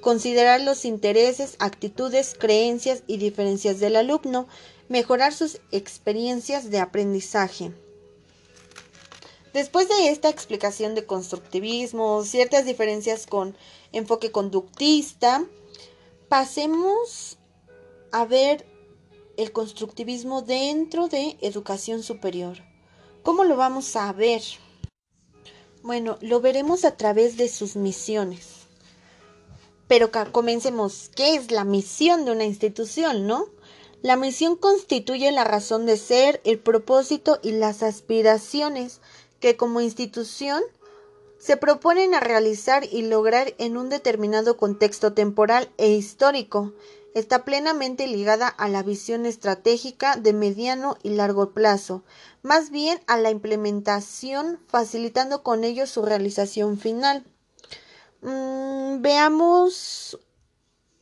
considerar 0.00 0.60
los 0.60 0.84
intereses, 0.84 1.56
actitudes, 1.58 2.36
creencias 2.38 3.02
y 3.08 3.16
diferencias 3.16 3.80
del 3.80 3.96
alumno, 3.96 4.46
mejorar 4.88 5.32
sus 5.32 5.58
experiencias 5.72 6.70
de 6.70 6.78
aprendizaje. 6.78 7.72
Después 9.52 9.88
de 9.88 10.10
esta 10.10 10.28
explicación 10.28 10.94
de 10.94 11.04
constructivismo, 11.04 12.22
ciertas 12.22 12.64
diferencias 12.64 13.26
con 13.26 13.56
enfoque 13.90 14.30
conductista, 14.30 15.44
pasemos 16.28 17.38
a 18.14 18.24
ver 18.26 18.64
el 19.36 19.50
constructivismo 19.50 20.42
dentro 20.42 21.08
de 21.08 21.36
educación 21.40 22.04
superior. 22.04 22.58
¿Cómo 23.24 23.42
lo 23.42 23.56
vamos 23.56 23.96
a 23.96 24.12
ver? 24.12 24.40
Bueno, 25.82 26.16
lo 26.20 26.40
veremos 26.40 26.84
a 26.84 26.96
través 26.96 27.36
de 27.36 27.48
sus 27.48 27.74
misiones. 27.74 28.68
Pero 29.88 30.12
comencemos, 30.30 31.10
¿qué 31.16 31.34
es 31.34 31.50
la 31.50 31.64
misión 31.64 32.24
de 32.24 32.30
una 32.30 32.44
institución, 32.44 33.26
no? 33.26 33.46
La 34.00 34.14
misión 34.14 34.54
constituye 34.54 35.32
la 35.32 35.42
razón 35.42 35.84
de 35.84 35.96
ser, 35.96 36.40
el 36.44 36.60
propósito 36.60 37.40
y 37.42 37.50
las 37.50 37.82
aspiraciones 37.82 39.00
que 39.40 39.56
como 39.56 39.80
institución 39.80 40.62
se 41.38 41.56
proponen 41.56 42.14
a 42.14 42.20
realizar 42.20 42.84
y 42.84 43.02
lograr 43.02 43.54
en 43.58 43.76
un 43.76 43.88
determinado 43.88 44.56
contexto 44.56 45.14
temporal 45.14 45.68
e 45.78 45.90
histórico, 45.90 46.74
está 47.14 47.44
plenamente 47.44 48.06
ligada 48.06 48.48
a 48.48 48.68
la 48.68 48.82
visión 48.82 49.24
estratégica 49.24 50.16
de 50.16 50.32
mediano 50.32 50.96
y 51.02 51.10
largo 51.10 51.52
plazo, 51.52 52.02
más 52.42 52.70
bien 52.70 53.00
a 53.06 53.16
la 53.16 53.30
implementación, 53.30 54.60
facilitando 54.68 55.42
con 55.42 55.64
ello 55.64 55.86
su 55.86 56.02
realización 56.02 56.78
final. 56.78 57.24
Mm, 58.20 59.00
veamos 59.00 60.18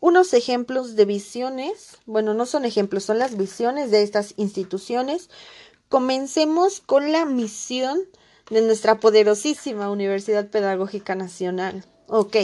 unos 0.01 0.35
ejemplos 0.35 0.97
de 0.97 1.05
visiones. 1.05 1.99
Bueno, 2.07 2.35
no 2.35 2.45
son 2.45 2.65
ejemplos, 2.65 3.05
son 3.05 3.19
las 3.19 3.37
visiones 3.37 3.91
de 3.91 4.03
estas 4.03 4.35
instituciones. 4.37 5.31
Comencemos 5.89 6.81
con 6.81 7.13
la 7.13 7.25
misión 7.25 8.01
de 8.51 8.63
nuestra 8.63 8.99
poderosísima 8.99 9.91
Universidad 9.91 10.49
Pedagógica 10.49 11.15
Nacional. 11.15 11.85
Ok, 12.15 12.37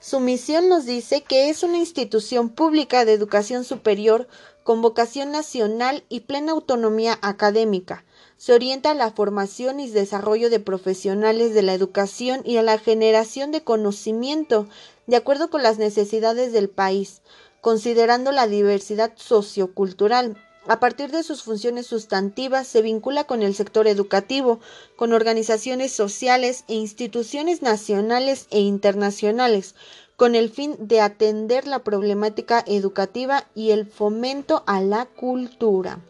su 0.00 0.20
misión 0.20 0.68
nos 0.68 0.84
dice 0.84 1.22
que 1.22 1.48
es 1.48 1.62
una 1.62 1.78
institución 1.78 2.50
pública 2.50 3.06
de 3.06 3.14
educación 3.14 3.64
superior 3.64 4.28
con 4.64 4.82
vocación 4.82 5.30
nacional 5.32 6.04
y 6.10 6.20
plena 6.20 6.52
autonomía 6.52 7.18
académica. 7.22 8.04
Se 8.36 8.52
orienta 8.52 8.90
a 8.90 8.94
la 8.94 9.12
formación 9.12 9.80
y 9.80 9.88
desarrollo 9.88 10.50
de 10.50 10.60
profesionales 10.60 11.54
de 11.54 11.62
la 11.62 11.72
educación 11.72 12.42
y 12.44 12.58
a 12.58 12.62
la 12.62 12.76
generación 12.76 13.50
de 13.50 13.64
conocimiento 13.64 14.68
de 15.06 15.16
acuerdo 15.16 15.48
con 15.48 15.62
las 15.62 15.78
necesidades 15.78 16.52
del 16.52 16.68
país, 16.68 17.22
considerando 17.62 18.30
la 18.30 18.46
diversidad 18.46 19.14
sociocultural, 19.16 20.36
a 20.66 20.80
partir 20.80 21.10
de 21.10 21.22
sus 21.22 21.42
funciones 21.42 21.86
sustantivas, 21.86 22.66
se 22.66 22.80
vincula 22.80 23.24
con 23.24 23.42
el 23.42 23.54
sector 23.54 23.86
educativo, 23.86 24.60
con 24.96 25.12
organizaciones 25.12 25.92
sociales 25.92 26.64
e 26.68 26.74
instituciones 26.74 27.60
nacionales 27.60 28.46
e 28.50 28.60
internacionales, 28.60 29.74
con 30.16 30.34
el 30.34 30.50
fin 30.50 30.76
de 30.78 31.00
atender 31.00 31.66
la 31.66 31.80
problemática 31.80 32.64
educativa 32.66 33.46
y 33.54 33.70
el 33.70 33.86
fomento 33.86 34.62
a 34.66 34.80
la 34.80 35.06
cultura. 35.06 36.00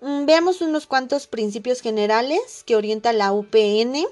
Mm, 0.00 0.26
veamos 0.26 0.60
unos 0.60 0.86
cuantos 0.86 1.26
principios 1.26 1.80
generales 1.80 2.62
que 2.64 2.76
orienta 2.76 3.12
la 3.12 3.32
UPN 3.32 4.06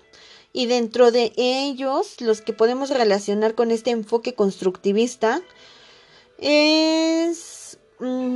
y 0.52 0.66
dentro 0.66 1.10
de 1.10 1.32
ellos 1.36 2.20
los 2.20 2.40
que 2.40 2.52
podemos 2.52 2.90
relacionar 2.90 3.54
con 3.54 3.70
este 3.70 3.90
enfoque 3.90 4.34
constructivista 4.34 5.42
es 6.38 7.65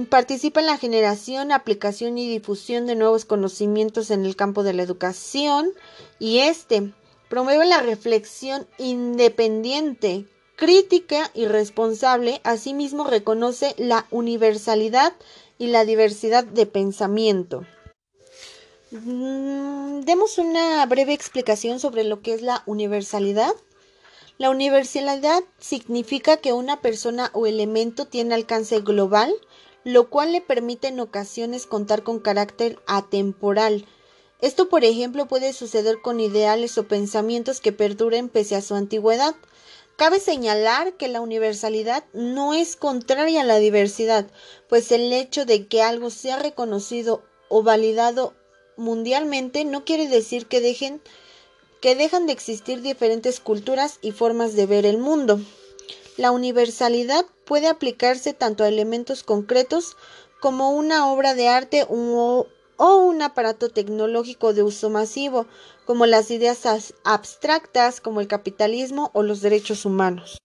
participa 0.09 0.61
en 0.61 0.67
la 0.67 0.79
generación, 0.79 1.53
aplicación 1.53 2.17
y 2.19 2.29
difusión 2.29 2.87
de 2.87 2.97
nuevos 2.97 3.25
conocimientos 3.25 4.11
en 4.11 4.25
el 4.25 4.37
campo 4.37 4.63
de 4.63 4.73
la 4.73 4.83
educación 4.83 5.73
y 6.19 6.39
este 6.39 6.93
promueve 7.29 7.67
la 7.67 7.81
reflexión 7.81 8.67
independiente, 8.79 10.27
crítica 10.57 11.31
y 11.35 11.47
responsable, 11.47 12.41
asimismo 12.43 13.05
reconoce 13.05 13.75
la 13.79 14.07
universalidad 14.11 15.15
y 15.59 15.69
la 15.69 15.85
diversidad 15.85 16.45
de 16.45 16.67
pensamiento. 16.67 17.65
Mm, 18.91 20.01
demos 20.01 20.39
una 20.39 20.85
breve 20.87 21.13
explicación 21.13 21.79
sobre 21.79 22.03
lo 22.03 22.23
que 22.23 22.35
es 22.35 22.43
la 22.43 22.63
universalidad. 22.67 23.55
La 24.39 24.51
universalidad 24.51 25.45
significa 25.59 26.39
que 26.39 26.53
una 26.53 26.81
persona 26.81 27.31
o 27.35 27.47
elemento 27.47 28.07
tiene 28.07 28.35
alcance 28.35 28.81
global, 28.81 29.33
lo 29.85 30.11
cual 30.11 30.33
le 30.33 30.41
permite 30.41 30.89
en 30.89 31.01
ocasiones 31.01 31.67
contar 31.67 32.03
con 32.03 32.21
carácter 32.21 32.79
atemporal. 32.87 33.87
Esto, 34.41 34.69
por 34.69 34.85
ejemplo, 34.85 35.27
puede 35.27 35.53
suceder 35.53 36.01
con 36.01 36.21
ideales 36.21 36.79
o 36.79 36.89
pensamientos 36.89 37.61
que 37.61 37.73
perduren 37.73 38.29
pese 38.29 38.57
a 38.57 38.63
su 38.63 38.75
antigüedad. 38.75 39.35
Cabe 39.97 40.19
señalar 40.19 40.95
que 40.95 41.09
la 41.09 41.21
universalidad 41.21 42.05
no 42.15 42.55
es 42.55 42.77
contraria 42.77 43.43
a 43.43 43.45
la 43.45 43.59
diversidad, 43.59 44.31
pues 44.69 44.93
el 44.93 45.13
hecho 45.13 45.45
de 45.45 45.67
que 45.67 45.83
algo 45.83 46.09
sea 46.09 46.39
reconocido 46.39 47.23
o 47.51 47.63
validado 47.63 48.35
mundialmente 48.79 49.67
no 49.67 49.85
quiere 49.85 50.09
decir 50.09 50.47
que 50.47 50.61
dejen 50.61 51.03
que 51.83 51.95
dejan 51.95 52.27
de 52.27 52.33
existir 52.33 52.83
diferentes 52.83 53.41
culturas 53.41 53.99
y 54.03 54.13
formas 54.13 54.55
de 54.55 54.67
ver 54.67 54.85
el 54.85 54.99
mundo. 54.99 55.41
La 56.21 56.33
universalidad 56.33 57.25
puede 57.47 57.67
aplicarse 57.67 58.35
tanto 58.35 58.63
a 58.63 58.69
elementos 58.69 59.23
concretos 59.23 59.97
como 60.39 60.71
una 60.71 61.11
obra 61.11 61.33
de 61.33 61.49
arte 61.49 61.87
o 61.89 62.47
un 62.77 63.23
aparato 63.23 63.71
tecnológico 63.71 64.53
de 64.53 64.63
uso 64.63 64.91
masivo, 64.91 65.47
como 65.87 66.05
las 66.05 66.31
ideas 66.31 66.93
abstractas 67.05 68.03
como 68.03 68.21
el 68.21 68.29
capitalismo 68.29 69.11
o 69.15 69.23
los 69.23 69.41
derechos 69.41 69.87
humanos. 69.87 70.37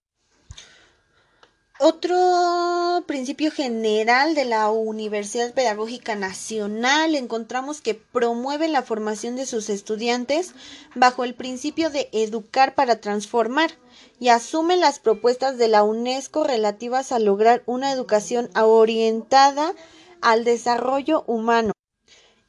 Otro 1.78 3.04
principio 3.06 3.50
general 3.50 4.34
de 4.34 4.46
la 4.46 4.70
Universidad 4.70 5.52
Pedagógica 5.52 6.16
Nacional 6.16 7.14
encontramos 7.14 7.82
que 7.82 7.92
promueve 7.94 8.66
la 8.68 8.80
formación 8.80 9.36
de 9.36 9.44
sus 9.44 9.68
estudiantes 9.68 10.54
bajo 10.94 11.22
el 11.22 11.34
principio 11.34 11.90
de 11.90 12.08
educar 12.12 12.74
para 12.74 13.02
transformar 13.02 13.72
y 14.18 14.28
asume 14.28 14.78
las 14.78 15.00
propuestas 15.00 15.58
de 15.58 15.68
la 15.68 15.82
UNESCO 15.82 16.44
relativas 16.44 17.12
a 17.12 17.18
lograr 17.18 17.62
una 17.66 17.92
educación 17.92 18.48
orientada 18.54 19.74
al 20.22 20.44
desarrollo 20.44 21.24
humano 21.26 21.72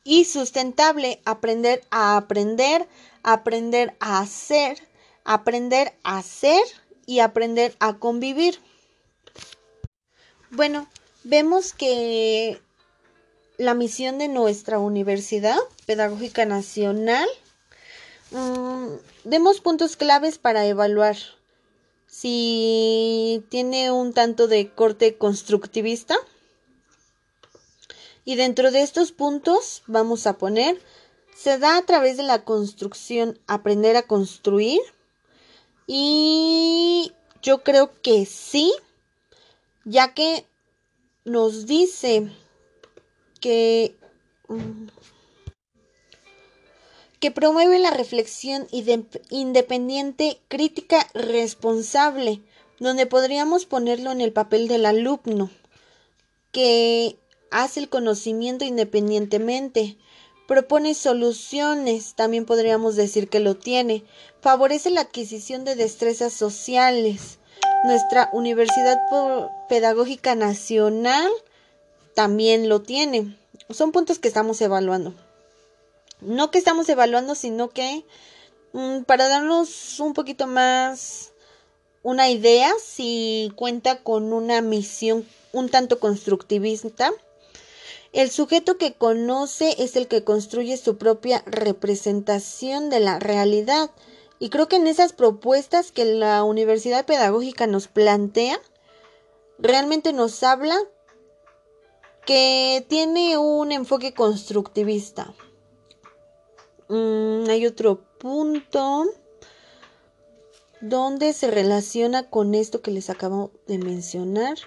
y 0.05 0.23
sustentable, 0.23 1.21
aprender 1.25 1.81
a 1.91 2.15
aprender, 2.15 2.87
aprender 3.23 3.97
a 3.99 4.19
hacer, 4.19 4.77
aprender 5.25 5.97
a 6.03 6.23
ser 6.23 6.63
y 7.05 7.19
aprender 7.19 7.75
a 7.81 7.97
convivir. 7.99 8.61
Bueno, 10.49 10.87
vemos 11.23 11.73
que 11.73 12.61
la 13.57 13.73
misión 13.73 14.17
de 14.17 14.29
nuestra 14.29 14.79
Universidad 14.79 15.57
Pedagógica 15.85 16.45
Nacional, 16.45 17.27
mm, 18.31 18.87
demos 19.25 19.59
puntos 19.59 19.97
claves 19.97 20.37
para 20.37 20.65
evaluar 20.65 21.17
si 22.07 23.43
tiene 23.49 23.91
un 23.91 24.13
tanto 24.13 24.47
de 24.47 24.69
corte 24.69 25.17
constructivista 25.17 26.15
y 28.23 28.35
dentro 28.35 28.71
de 28.71 28.83
estos 28.83 29.11
puntos 29.11 29.83
vamos 29.85 30.27
a 30.27 30.37
poner, 30.37 30.81
se 31.35 31.57
da 31.59 31.77
a 31.77 31.85
través 31.85 32.15
de 32.15 32.23
la 32.23 32.43
construcción, 32.43 33.37
aprender 33.47 33.95
a 33.95 34.03
construir. 34.03 34.81
Y 35.87 37.13
yo 37.41 37.63
creo 37.63 37.91
que 38.01 38.25
sí, 38.25 38.73
ya 39.87 40.13
que 40.13 40.45
nos 41.23 41.65
dice 41.65 42.29
que, 43.39 43.95
mm, 44.49 44.87
que 47.21 47.31
promueve 47.31 47.79
la 47.79 47.91
reflexión 47.91 48.67
independiente, 49.29 50.41
crítica, 50.49 51.07
responsable, 51.13 52.41
donde 52.79 53.05
podríamos 53.05 53.65
ponerlo 53.65 54.11
en 54.11 54.19
el 54.19 54.33
papel 54.33 54.67
del 54.67 54.85
alumno, 54.85 55.49
que 56.51 57.17
hace 57.49 57.79
el 57.79 57.87
conocimiento 57.87 58.65
independientemente, 58.65 59.97
propone 60.49 60.95
soluciones, 60.95 62.13
también 62.13 62.45
podríamos 62.45 62.97
decir 62.97 63.29
que 63.29 63.39
lo 63.39 63.55
tiene, 63.55 64.03
favorece 64.41 64.89
la 64.89 65.01
adquisición 65.01 65.63
de 65.63 65.75
destrezas 65.75 66.33
sociales. 66.33 67.36
Nuestra 67.83 68.29
Universidad 68.33 68.97
Pedagógica 69.69 70.35
Nacional 70.35 71.29
también 72.15 72.69
lo 72.69 72.81
tiene. 72.81 73.37
Son 73.69 73.91
puntos 73.91 74.19
que 74.19 74.27
estamos 74.27 74.59
evaluando. 74.61 75.13
No 76.21 76.49
que 76.49 76.57
estamos 76.57 76.89
evaluando, 76.89 77.35
sino 77.35 77.69
que 77.69 78.03
mm, 78.73 79.03
para 79.03 79.27
darnos 79.27 79.99
un 79.99 80.13
poquito 80.13 80.47
más 80.47 81.31
una 82.01 82.29
idea, 82.29 82.71
si 82.83 83.51
cuenta 83.55 84.01
con 84.01 84.33
una 84.33 84.61
misión 84.61 85.25
un 85.51 85.69
tanto 85.69 85.99
constructivista, 85.99 87.11
el 88.13 88.31
sujeto 88.31 88.77
que 88.77 88.93
conoce 88.93 89.75
es 89.77 89.95
el 89.95 90.07
que 90.07 90.23
construye 90.23 90.77
su 90.77 90.97
propia 90.97 91.43
representación 91.45 92.89
de 92.89 92.99
la 92.99 93.19
realidad. 93.19 93.91
Y 94.39 94.49
creo 94.49 94.67
que 94.67 94.75
en 94.75 94.87
esas 94.87 95.13
propuestas 95.13 95.91
que 95.91 96.05
la 96.05 96.43
Universidad 96.43 97.05
Pedagógica 97.05 97.65
nos 97.67 97.87
plantea, 97.87 98.59
realmente 99.57 100.13
nos 100.13 100.43
habla 100.43 100.77
que 102.25 102.85
tiene 102.87 103.37
un 103.37 103.71
enfoque 103.71 104.13
constructivista. 104.13 105.33
Mm, 106.89 107.49
hay 107.49 107.65
otro 107.65 108.01
punto 108.19 109.05
donde 110.81 111.33
se 111.33 111.49
relaciona 111.49 112.29
con 112.29 112.53
esto 112.53 112.81
que 112.81 112.91
les 112.91 113.09
acabo 113.09 113.51
de 113.65 113.79
mencionar 113.79 114.57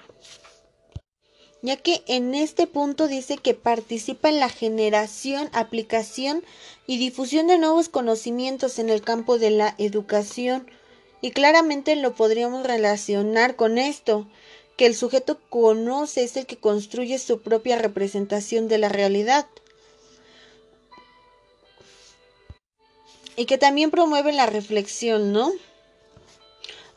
ya 1.62 1.76
que 1.76 2.02
en 2.06 2.34
este 2.34 2.66
punto 2.66 3.06
dice 3.06 3.36
que 3.36 3.54
participa 3.54 4.28
en 4.28 4.40
la 4.40 4.48
generación, 4.48 5.50
aplicación 5.52 6.42
y 6.86 6.98
difusión 6.98 7.46
de 7.46 7.58
nuevos 7.58 7.88
conocimientos 7.88 8.78
en 8.78 8.88
el 8.88 9.02
campo 9.02 9.38
de 9.38 9.50
la 9.50 9.74
educación. 9.78 10.70
Y 11.20 11.32
claramente 11.32 11.96
lo 11.96 12.14
podríamos 12.14 12.66
relacionar 12.66 13.56
con 13.56 13.76
esto, 13.76 14.26
que 14.76 14.86
el 14.86 14.94
sujeto 14.94 15.38
conoce 15.50 16.24
es 16.24 16.36
el 16.38 16.46
que 16.46 16.56
construye 16.56 17.18
su 17.18 17.42
propia 17.42 17.76
representación 17.76 18.68
de 18.68 18.78
la 18.78 18.88
realidad. 18.88 19.46
Y 23.36 23.44
que 23.44 23.58
también 23.58 23.90
promueve 23.90 24.32
la 24.32 24.46
reflexión, 24.46 25.32
¿no? 25.32 25.52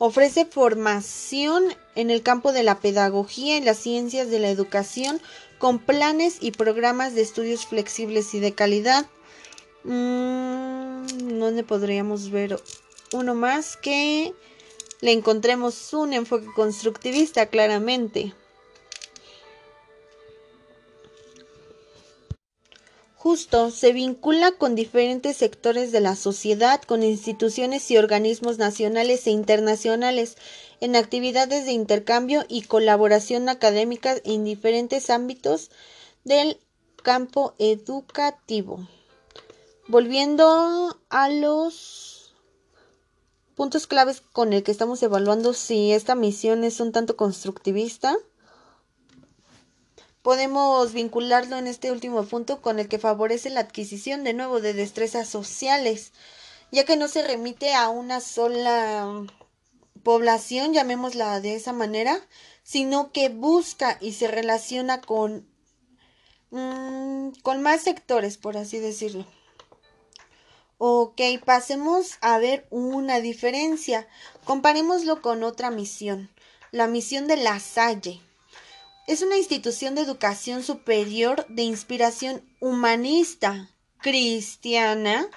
Ofrece 0.06 0.44
formación 0.44 1.64
en 1.96 2.12
el 2.12 2.24
campo 2.24 2.52
de 2.52 2.64
la 2.64 2.82
pedagogía 2.82 3.56
y 3.56 3.62
las 3.62 3.78
ciencias 3.78 4.30
de 4.30 4.38
la 4.40 4.50
educación 4.50 5.22
con 5.60 5.80
planes 5.80 6.40
y 6.42 6.52
programas 6.52 7.16
de 7.16 7.22
estudios 7.22 7.66
flexibles 7.66 8.34
y 8.34 8.42
de 8.42 8.52
calidad. 8.52 9.06
Mm, 9.86 11.40
¿Dónde 11.40 11.64
podríamos 11.64 12.32
ver 12.32 12.60
uno 13.14 13.34
más 13.34 13.78
que 13.78 14.34
le 15.00 15.14
encontremos 15.14 15.94
un 15.94 16.12
enfoque 16.12 16.48
constructivista 16.54 17.46
claramente? 17.46 18.34
Justo 23.24 23.72
se 23.72 23.94
vincula 23.94 24.52
con 24.52 24.76
diferentes 24.76 25.38
sectores 25.38 25.94
de 25.94 26.02
la 26.02 26.18
sociedad, 26.18 26.82
con 26.82 27.04
instituciones 27.04 27.90
y 27.90 27.96
organismos 27.96 28.58
nacionales 28.58 29.26
e 29.28 29.30
internacionales, 29.30 30.36
en 30.82 30.98
actividades 30.98 31.64
de 31.64 31.72
intercambio 31.72 32.44
y 32.50 32.64
colaboración 32.64 33.48
académica 33.48 34.18
en 34.26 34.44
diferentes 34.44 35.10
ámbitos 35.10 35.72
del 36.26 36.60
campo 37.02 37.54
educativo. 37.60 38.86
Volviendo 39.88 41.00
a 41.08 41.30
los 41.30 42.36
puntos 43.56 43.88
claves 43.88 44.20
con 44.20 44.52
el 44.52 44.64
que 44.64 44.72
estamos 44.72 45.02
evaluando 45.02 45.54
si 45.54 45.94
esta 45.94 46.16
misión 46.16 46.66
es 46.66 46.82
un 46.82 46.92
tanto 46.92 47.16
constructivista. 47.16 48.18
Podemos 50.24 50.94
vincularlo 50.94 51.58
en 51.58 51.68
este 51.68 51.92
último 51.92 52.24
punto 52.24 52.62
con 52.62 52.80
el 52.80 52.88
que 52.88 52.98
favorece 52.98 53.50
la 53.50 53.60
adquisición 53.60 54.24
de 54.24 54.34
nuevo 54.34 54.62
de 54.62 54.74
destrezas 54.74 55.28
sociales, 55.28 56.14
ya 56.72 56.86
que 56.86 56.96
no 56.96 57.10
se 57.10 57.28
remite 57.28 57.74
a 57.74 57.90
una 57.90 58.22
sola 58.22 59.28
población, 60.02 60.74
llamémosla 60.74 61.42
de 61.42 61.56
esa 61.56 61.74
manera, 61.74 62.22
sino 62.64 63.12
que 63.12 63.28
busca 63.28 63.98
y 64.00 64.14
se 64.14 64.30
relaciona 64.30 65.02
con, 65.02 65.46
mm, 66.52 67.32
con 67.42 67.62
más 67.62 67.82
sectores, 67.82 68.38
por 68.38 68.56
así 68.56 68.80
decirlo. 68.80 69.26
Ok, 70.78 71.20
pasemos 71.44 72.18
a 72.22 72.38
ver 72.38 72.66
una 72.70 73.20
diferencia. 73.20 74.08
Comparémoslo 74.46 75.22
con 75.22 75.44
otra 75.44 75.70
misión, 75.70 76.30
la 76.72 76.88
misión 76.88 77.28
de 77.28 77.36
La 77.36 77.60
Salle. 77.60 78.22
Es 79.06 79.22
una 79.22 79.38
institución 79.38 79.96
de 79.96 80.02
educación 80.02 80.64
superior 80.64 81.46
de 81.50 81.64
inspiración 81.64 82.42
humanista, 82.62 83.70
cristiana, 83.98 85.28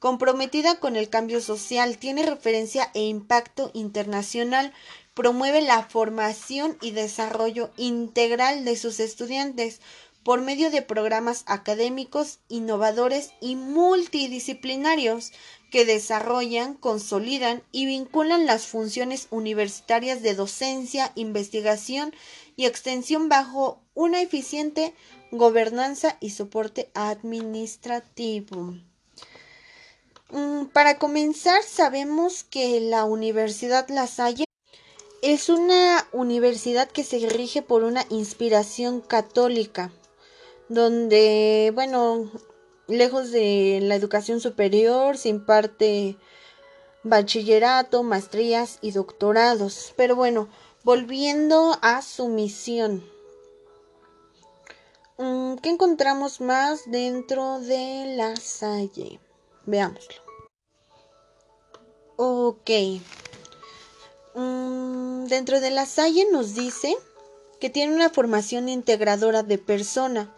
comprometida 0.00 0.80
con 0.80 0.96
el 0.96 1.08
cambio 1.08 1.40
social, 1.40 1.98
tiene 1.98 2.26
referencia 2.26 2.90
e 2.94 3.04
impacto 3.04 3.70
internacional, 3.74 4.72
promueve 5.14 5.62
la 5.62 5.84
formación 5.84 6.76
y 6.80 6.90
desarrollo 6.90 7.70
integral 7.76 8.64
de 8.64 8.76
sus 8.76 8.98
estudiantes 8.98 9.80
por 10.24 10.40
medio 10.40 10.70
de 10.70 10.82
programas 10.82 11.44
académicos 11.46 12.40
innovadores 12.48 13.30
y 13.40 13.54
multidisciplinarios 13.54 15.32
que 15.70 15.84
desarrollan, 15.84 16.74
consolidan 16.74 17.62
y 17.72 17.86
vinculan 17.86 18.46
las 18.46 18.66
funciones 18.66 19.26
universitarias 19.30 20.22
de 20.22 20.34
docencia, 20.34 21.12
investigación 21.14 22.14
y 22.56 22.66
extensión 22.66 23.28
bajo 23.28 23.80
una 23.94 24.20
eficiente 24.20 24.94
gobernanza 25.30 26.16
y 26.20 26.30
soporte 26.30 26.90
administrativo. 26.94 28.74
Mm, 30.30 30.66
para 30.72 30.98
comenzar, 30.98 31.62
sabemos 31.62 32.44
que 32.44 32.80
la 32.80 33.04
Universidad 33.04 33.88
La 33.88 34.06
Salle 34.06 34.44
es 35.22 35.48
una 35.48 36.08
universidad 36.12 36.88
que 36.88 37.04
se 37.04 37.28
rige 37.28 37.62
por 37.62 37.84
una 37.84 38.04
inspiración 38.08 39.00
católica, 39.00 39.92
donde, 40.68 41.70
bueno, 41.74 42.30
lejos 42.88 43.30
de 43.30 43.80
la 43.82 43.94
educación 43.94 44.40
superior 44.40 45.16
se 45.16 45.28
imparte 45.28 46.16
bachillerato, 47.04 48.02
maestrías 48.02 48.78
y 48.80 48.92
doctorados. 48.92 49.92
Pero 49.96 50.16
bueno, 50.16 50.48
Volviendo 50.84 51.78
a 51.80 52.02
su 52.02 52.26
misión. 52.26 53.08
Mm, 55.16 55.54
¿Qué 55.58 55.68
encontramos 55.68 56.40
más 56.40 56.90
dentro 56.90 57.60
de 57.60 58.14
la 58.16 58.34
Salle? 58.34 59.20
Veámoslo. 59.64 60.20
Ok. 62.16 62.70
Mm, 64.34 65.26
dentro 65.26 65.60
de 65.60 65.70
la 65.70 65.86
Salle 65.86 66.26
nos 66.32 66.56
dice 66.56 66.96
que 67.60 67.70
tiene 67.70 67.94
una 67.94 68.10
formación 68.10 68.68
integradora 68.68 69.44
de 69.44 69.58
persona, 69.58 70.34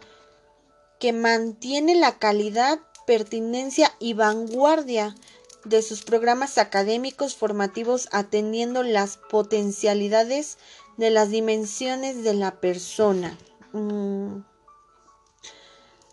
que 1.00 1.14
mantiene 1.14 1.94
la 1.94 2.18
calidad, 2.18 2.80
pertinencia 3.06 3.94
y 3.98 4.12
vanguardia 4.12 5.14
de 5.64 5.82
sus 5.82 6.02
programas 6.02 6.58
académicos 6.58 7.34
formativos 7.36 8.08
atendiendo 8.12 8.82
las 8.82 9.16
potencialidades 9.16 10.58
de 10.96 11.10
las 11.10 11.30
dimensiones 11.30 12.22
de 12.22 12.34
la 12.34 12.60
persona. 12.60 13.36
Mm. 13.72 14.38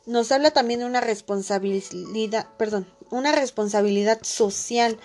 Nos 0.07 0.31
habla 0.31 0.51
también 0.51 0.79
de 0.79 0.87
una 0.87 1.01
responsabilidad, 1.01 2.47
perdón, 2.57 2.87
una 3.11 3.31
responsabilidad 3.31 4.19
social, 4.23 4.97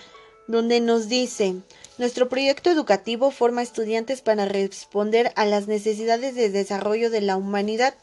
donde 0.47 0.79
nos 0.79 1.07
dice, 1.07 1.55
nuestro 1.97 2.29
proyecto 2.29 2.71
educativo 2.71 3.31
forma 3.31 3.61
estudiantes 3.61 4.21
para 4.21 4.45
responder 4.45 5.33
a 5.35 5.45
las 5.45 5.67
necesidades 5.67 6.35
de 6.35 6.49
desarrollo 6.49 7.09
de 7.09 7.21
la 7.21 7.37
humanidad 7.37 7.95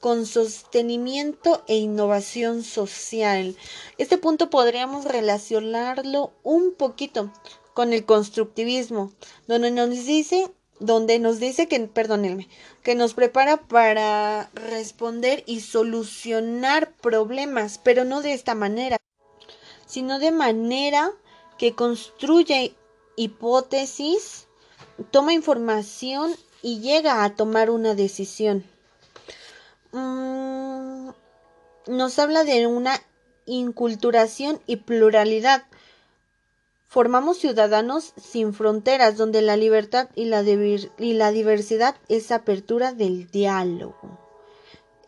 con 0.00 0.26
sostenimiento 0.26 1.62
e 1.68 1.76
innovación 1.76 2.64
social. 2.64 3.56
Este 3.98 4.18
punto 4.18 4.50
podríamos 4.50 5.04
relacionarlo 5.04 6.32
un 6.42 6.74
poquito 6.74 7.30
con 7.74 7.92
el 7.92 8.04
constructivismo, 8.04 9.12
donde 9.46 9.70
nos 9.70 9.90
dice 9.90 10.50
donde 10.80 11.18
nos 11.18 11.38
dice 11.38 11.68
que, 11.68 11.90
que 12.82 12.94
nos 12.94 13.12
prepara 13.12 13.58
para 13.58 14.50
responder 14.54 15.44
y 15.46 15.60
solucionar 15.60 16.92
problemas, 17.02 17.78
pero 17.78 18.04
no 18.04 18.22
de 18.22 18.32
esta 18.32 18.54
manera, 18.54 18.96
sino 19.86 20.18
de 20.18 20.30
manera 20.30 21.12
que 21.58 21.74
construye 21.74 22.74
hipótesis, 23.16 24.46
toma 25.10 25.34
información 25.34 26.34
y 26.62 26.80
llega 26.80 27.24
a 27.24 27.36
tomar 27.36 27.68
una 27.68 27.94
decisión. 27.94 28.64
Mm, 29.92 31.10
nos 31.88 32.18
habla 32.18 32.44
de 32.44 32.66
una 32.66 32.94
inculturación 33.46 34.60
y 34.66 34.76
pluralidad. 34.76 35.64
Formamos 36.86 37.38
ciudadanos 37.38 38.14
sin 38.16 38.52
fronteras, 38.52 39.16
donde 39.16 39.42
la 39.42 39.56
libertad 39.56 40.08
y 40.14 40.24
la, 40.24 40.42
diversidad 40.42 41.96
es 42.08 42.32
apertura 42.32 42.92
del 42.92 43.30
diálogo. 43.30 44.18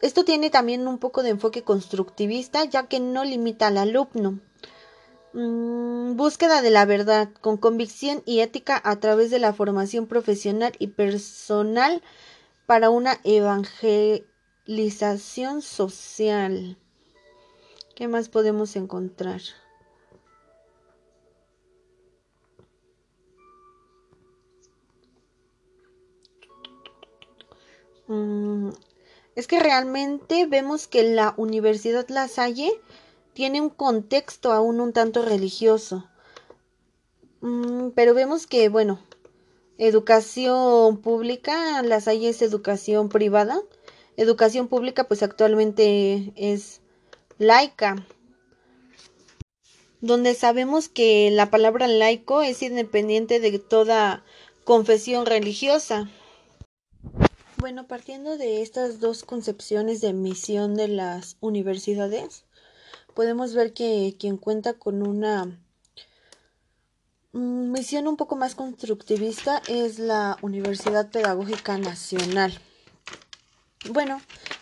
Esto 0.00 0.24
tiene 0.24 0.50
también 0.50 0.86
un 0.86 0.98
poco 0.98 1.22
de 1.22 1.30
enfoque 1.30 1.62
constructivista, 1.62 2.64
ya 2.64 2.86
que 2.86 3.00
no 3.00 3.24
limita 3.24 3.68
al 3.68 3.78
alumno. 3.78 4.38
Mm, 5.32 6.16
búsqueda 6.16 6.62
de 6.62 6.70
la 6.70 6.84
verdad, 6.84 7.30
con 7.40 7.56
convicción 7.56 8.22
y 8.26 8.40
ética 8.40 8.80
a 8.84 8.96
través 8.96 9.30
de 9.30 9.38
la 9.38 9.52
formación 9.52 10.06
profesional 10.06 10.72
y 10.78 10.88
personal 10.88 12.02
para 12.66 12.90
una 12.90 13.18
evangelización 14.66 15.62
social. 15.62 16.76
¿Qué 17.96 18.08
más 18.08 18.28
podemos 18.28 18.76
encontrar? 18.76 19.40
Mm, 28.06 28.70
es 29.34 29.46
que 29.46 29.60
realmente 29.60 30.46
vemos 30.46 30.86
que 30.86 31.02
la 31.02 31.34
Universidad 31.36 32.08
La 32.08 32.28
Salle 32.28 32.70
tiene 33.32 33.60
un 33.60 33.70
contexto 33.70 34.52
aún 34.52 34.80
un 34.80 34.92
tanto 34.92 35.24
religioso. 35.24 36.08
Mm, 37.40 37.90
pero 37.90 38.14
vemos 38.14 38.46
que, 38.46 38.68
bueno, 38.68 39.00
educación 39.78 40.98
pública, 40.98 41.82
La 41.82 42.00
Salle 42.00 42.28
es 42.28 42.42
educación 42.42 43.08
privada 43.08 43.60
educación 44.16 44.68
pública 44.68 45.04
pues 45.04 45.22
actualmente 45.22 46.32
es 46.36 46.80
laica, 47.38 48.06
donde 50.00 50.34
sabemos 50.34 50.88
que 50.88 51.30
la 51.30 51.50
palabra 51.50 51.86
laico 51.86 52.42
es 52.42 52.62
independiente 52.62 53.40
de 53.40 53.58
toda 53.58 54.24
confesión 54.64 55.26
religiosa. 55.26 56.10
Bueno, 57.58 57.86
partiendo 57.86 58.36
de 58.36 58.62
estas 58.62 58.98
dos 58.98 59.22
concepciones 59.22 60.00
de 60.00 60.12
misión 60.12 60.74
de 60.74 60.88
las 60.88 61.36
universidades, 61.40 62.44
podemos 63.14 63.54
ver 63.54 63.72
que 63.72 64.16
quien 64.18 64.36
cuenta 64.36 64.74
con 64.74 65.06
una 65.06 65.60
misión 67.32 68.08
un 68.08 68.16
poco 68.16 68.36
más 68.36 68.54
constructivista 68.56 69.62
es 69.68 69.98
la 69.98 70.36
Universidad 70.42 71.10
Pedagógica 71.10 71.78
Nacional. 71.78 72.58
Bueno, 73.90 74.20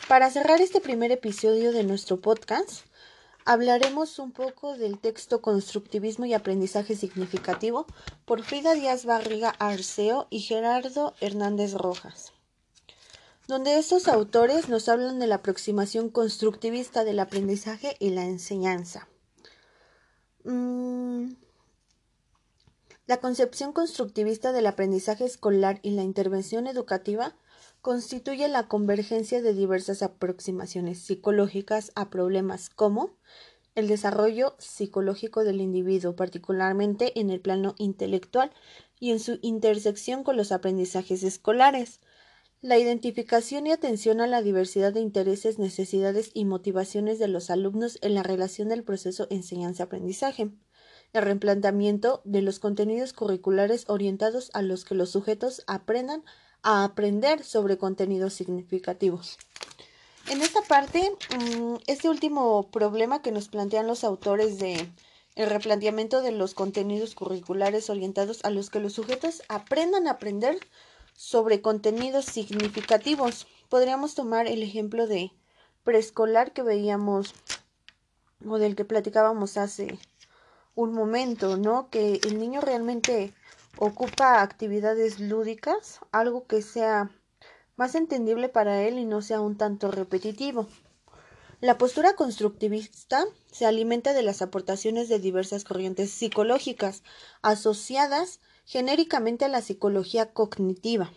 para 0.09 0.30
cerrar 0.30 0.62
este 0.62 0.80
primer 0.80 1.12
episodio 1.12 1.72
de 1.72 1.85
nuestro 1.85 2.22
podcast, 2.22 2.87
hablaremos 3.44 4.18
un 4.18 4.33
poco 4.33 4.78
del 4.78 4.98
texto 4.98 5.42
Constructivismo 5.42 6.24
y 6.24 6.33
Aprendizaje 6.33 6.96
Significativo 6.96 7.87
por 8.24 8.42
Frida 8.42 8.72
Díaz 8.72 9.04
Barriga 9.04 9.50
Arceo 9.59 10.26
y 10.30 10.40
Gerardo 10.40 11.14
Hernández 11.20 11.74
Rojas, 11.74 12.33
donde 13.46 13.78
estos 13.78 14.09
autores 14.09 14.70
nos 14.70 14.88
hablan 14.88 15.18
de 15.18 15.26
la 15.26 15.35
aproximación 15.35 16.09
constructivista 16.09 17.04
del 17.04 17.18
aprendizaje 17.18 17.96
y 17.98 18.11
la 18.11 18.24
enseñanza. 18.24 19.06
Mm, 20.44 21.35
la 23.06 23.18
concepción 23.18 23.74
constructivista 23.74 24.52
del 24.52 24.66
aprendizaje 24.66 25.26
escolar 25.26 25.78
y 25.83 25.90
la 25.90 26.04
intervención 26.04 26.66
educativa 26.66 27.35
constituye 27.82 28.48
la 28.48 28.68
convergencia 28.68 29.42
de 29.42 29.54
diversas 29.54 30.02
aproximaciones 30.02 31.00
psicológicas 31.00 31.92
a 31.94 32.10
problemas 32.10 32.70
como 32.70 33.16
el 33.74 33.88
desarrollo 33.88 34.56
psicológico 34.58 35.44
del 35.44 35.60
individuo, 35.60 36.16
particularmente 36.16 37.18
en 37.20 37.30
el 37.30 37.40
plano 37.40 37.74
intelectual 37.78 38.52
y 38.98 39.12
en 39.12 39.20
su 39.20 39.38
intersección 39.42 40.24
con 40.24 40.36
los 40.36 40.52
aprendizajes 40.52 41.22
escolares, 41.22 42.00
La 42.62 42.78
identificación 42.78 43.66
y 43.66 43.72
atención 43.72 44.20
a 44.20 44.26
la 44.26 44.42
diversidad 44.42 44.92
de 44.92 45.00
intereses, 45.00 45.58
necesidades 45.58 46.30
y 46.34 46.44
motivaciones 46.44 47.18
de 47.18 47.26
los 47.26 47.48
alumnos 47.50 47.98
en 48.02 48.14
la 48.14 48.22
relación 48.22 48.68
del 48.68 48.84
proceso 48.84 49.26
enseñanza-aprendizaje. 49.30 50.50
El 51.14 51.22
replanteamiento 51.22 52.20
de 52.24 52.42
los 52.42 52.58
contenidos 52.58 53.14
curriculares 53.14 53.86
orientados 53.88 54.50
a 54.52 54.60
los 54.60 54.84
que 54.84 54.94
los 54.94 55.10
sujetos 55.10 55.62
aprendan 55.66 56.22
a 56.62 56.85
aprender 56.85 57.44
sobre 57.44 57.79
contenidos 57.79 58.35
significativos. 58.35 59.38
En 60.29 60.42
esta 60.42 60.62
parte, 60.62 61.12
mm, 61.37 61.77
este 61.87 62.09
último 62.09 62.70
problema 62.70 63.23
que 63.23 63.33
nos 63.33 63.49
plantean 63.49 63.87
los 63.87 64.05
autores 64.05 64.59
de 64.59 64.90
el 65.37 65.49
replanteamiento 65.49 66.23
de 66.23 66.33
los 66.33 66.55
contenidos 66.55 67.14
curriculares 67.14 67.88
orientados 67.88 68.44
a 68.44 68.51
los 68.51 68.68
que 68.68 68.81
los 68.81 68.92
sujetos 68.92 69.42
aprendan 69.49 70.07
a 70.07 70.12
aprender 70.12 70.59
sobre 71.14 71.62
contenidos 71.62 72.25
significativos. 72.25 73.46
Podríamos 73.68 74.14
tomar 74.14 74.46
el 74.46 74.62
ejemplo 74.62 75.07
de 75.07 75.33
preescolar 75.85 76.53
que 76.53 76.62
veíamos 76.62 77.35
o 78.46 78.59
del 78.59 78.77
que 78.77 78.85
platicábamos 78.85 79.57
hace 79.57 79.99
un 80.75 80.92
momento, 80.92 81.57
¿no? 81.57 81.90
Que 81.90 82.20
el 82.25 82.38
niño 82.38 82.61
realmente 82.61 83.33
ocupa 83.78 84.42
actividades 84.42 85.20
lúdicas, 85.20 86.00
algo 86.12 86.46
que 86.46 86.62
sea 86.62 87.11
más 87.76 87.94
entendible 87.94 88.48
para 88.48 88.83
él 88.83 88.98
y 88.98 89.04
no 89.04 89.22
sea 89.22 89.40
un 89.40 89.56
tanto 89.56 89.90
repetitivo. 89.90 90.68
La 91.61 91.76
postura 91.76 92.14
constructivista 92.14 93.26
se 93.50 93.66
alimenta 93.66 94.14
de 94.14 94.22
las 94.22 94.40
aportaciones 94.40 95.09
de 95.09 95.18
diversas 95.18 95.64
corrientes 95.64 96.11
psicológicas 96.11 97.02
asociadas 97.42 98.40
genéricamente 98.64 99.44
a 99.44 99.48
la 99.48 99.61
psicología 99.61 100.33
cognitiva. 100.33 101.12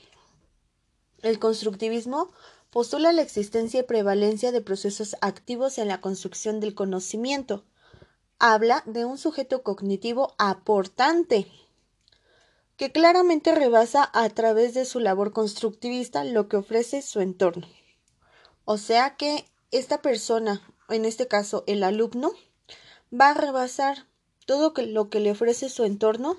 El 1.21 1.39
constructivismo 1.39 2.31
postula 2.71 3.13
la 3.13 3.21
existencia 3.21 3.81
y 3.81 3.83
prevalencia 3.83 4.51
de 4.51 4.59
procesos 4.59 5.15
activos 5.21 5.77
en 5.77 5.87
la 5.87 6.01
construcción 6.01 6.59
del 6.59 6.75
conocimiento. 6.75 7.63
Habla 8.39 8.83
de 8.85 9.05
un 9.05 9.17
sujeto 9.17 9.63
cognitivo 9.63 10.33
aportante 10.37 11.47
que 12.77 12.91
claramente 12.91 13.53
rebasa 13.53 14.09
a 14.13 14.29
través 14.29 14.73
de 14.73 14.85
su 14.85 14.99
labor 14.99 15.31
constructivista 15.31 16.23
lo 16.23 16.47
que 16.47 16.57
ofrece 16.57 17.01
su 17.01 17.21
entorno. 17.21 17.67
O 18.65 18.77
sea 18.77 19.15
que 19.15 19.45
esta 19.71 20.01
persona, 20.01 20.61
en 20.89 21.05
este 21.05 21.27
caso 21.27 21.63
el 21.67 21.83
alumno, 21.83 22.31
va 23.11 23.29
a 23.29 23.33
rebasar 23.33 24.07
todo 24.45 24.73
lo 24.75 25.09
que 25.09 25.19
le 25.19 25.31
ofrece 25.31 25.69
su 25.69 25.83
entorno 25.83 26.37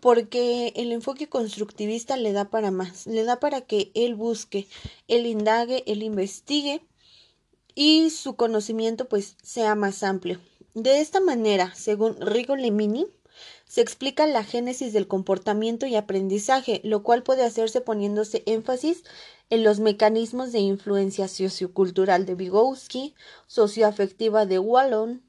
porque 0.00 0.72
el 0.76 0.92
enfoque 0.92 1.28
constructivista 1.28 2.16
le 2.16 2.32
da 2.32 2.46
para 2.46 2.70
más, 2.70 3.06
le 3.06 3.24
da 3.24 3.40
para 3.40 3.62
que 3.62 3.90
él 3.94 4.14
busque, 4.14 4.66
él 5.08 5.26
indague, 5.26 5.82
él 5.86 6.02
investigue 6.02 6.82
y 7.74 8.10
su 8.10 8.36
conocimiento 8.36 9.08
pues 9.08 9.36
sea 9.42 9.74
más 9.74 10.02
amplio. 10.02 10.40
De 10.74 11.00
esta 11.00 11.20
manera, 11.20 11.74
según 11.74 12.18
Rigo 12.20 12.56
Lemini, 12.56 13.06
se 13.72 13.80
explica 13.80 14.26
la 14.26 14.44
génesis 14.44 14.92
del 14.92 15.08
comportamiento 15.08 15.86
y 15.86 15.96
aprendizaje, 15.96 16.82
lo 16.84 17.02
cual 17.02 17.22
puede 17.22 17.42
hacerse 17.42 17.80
poniéndose 17.80 18.42
énfasis 18.44 19.02
en 19.48 19.64
los 19.64 19.80
mecanismos 19.80 20.52
de 20.52 20.58
influencia 20.58 21.26
sociocultural 21.26 22.26
de 22.26 22.34
Vygotsky, 22.34 23.14
socioafectiva 23.46 24.44
de 24.44 24.58
Wallon, 24.58 25.22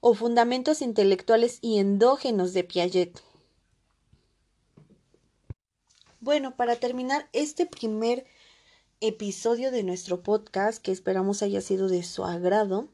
o 0.00 0.14
fundamentos 0.14 0.80
intelectuales 0.80 1.58
y 1.60 1.78
endógenos 1.78 2.54
de 2.54 2.64
Piaget. 2.64 3.20
Bueno, 6.20 6.56
para 6.56 6.76
terminar 6.76 7.28
este 7.34 7.66
primer 7.66 8.24
episodio 9.02 9.70
de 9.70 9.82
nuestro 9.82 10.22
podcast, 10.22 10.82
que 10.82 10.90
esperamos 10.90 11.42
haya 11.42 11.60
sido 11.60 11.86
de 11.90 12.02
su 12.02 12.24
agrado, 12.24 12.88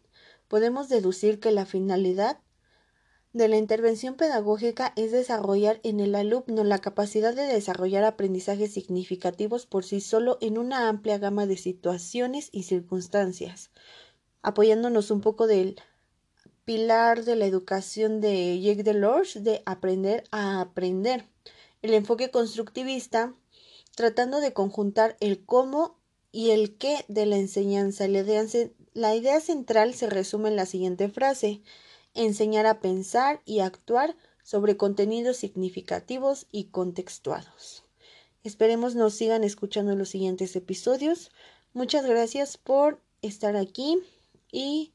podemos 0.48 0.88
deducir 0.88 1.38
que 1.38 1.52
la 1.52 1.64
finalidad 1.64 2.40
de 3.37 3.49
la 3.49 3.59
intervención 3.59 4.14
pedagógica 4.14 4.94
es 4.96 5.12
desarrollar 5.12 5.79
en 5.83 6.01
el 6.01 6.14
alumno 6.14 6.64
la 6.64 6.79
capacidad 6.79 7.35
de 7.35 7.42
desarrollar 7.42 8.03
aprendizajes 8.03 8.72
significativos 8.72 9.66
por 9.66 9.85
sí 9.85 10.01
solo 10.01 10.38
en 10.40 10.57
una 10.57 10.88
amplia 10.88 11.18
gama 11.18 11.44
de 11.44 11.59
situaciones 11.59 12.49
y 12.51 12.62
circunstancias, 12.62 13.70
apoyándonos 14.40 15.11
un 15.11 15.20
poco 15.20 15.46
del 15.46 15.77
pilar 16.64 17.25
de 17.25 17.37
la 17.37 17.44
educación 17.44 18.22
de 18.22 18.59
Jacques 18.59 18.87
Delors 18.87 19.44
de 19.44 19.62
aprender 19.66 20.25
a 20.31 20.62
aprender. 20.62 21.27
El 21.83 21.92
enfoque 21.92 22.31
constructivista 22.31 23.35
tratando 23.94 24.40
de 24.40 24.55
conjuntar 24.55 25.18
el 25.20 25.44
cómo 25.44 25.99
y 26.33 26.53
el 26.53 26.79
qué 26.79 27.05
de 27.09 27.27
la 27.27 27.37
enseñanza. 27.37 28.09
La 28.09 28.20
idea, 28.20 28.44
la 28.94 29.14
idea 29.14 29.40
central 29.42 29.92
se 29.92 30.09
resume 30.09 30.49
en 30.49 30.57
la 30.57 30.64
siguiente 30.64 31.11
frase 31.11 31.61
enseñar 32.16 32.66
a 32.66 32.81
pensar 32.81 33.40
y 33.44 33.61
actuar 33.61 34.16
sobre 34.42 34.76
contenidos 34.76 35.37
significativos 35.37 36.46
y 36.50 36.64
contextuados. 36.64 37.85
Esperemos 38.42 38.94
nos 38.94 39.14
sigan 39.14 39.44
escuchando 39.44 39.94
los 39.94 40.09
siguientes 40.09 40.57
episodios. 40.57 41.31
Muchas 41.72 42.07
gracias 42.07 42.57
por 42.57 43.00
estar 43.22 43.57
aquí 43.57 43.98
y 44.50 44.92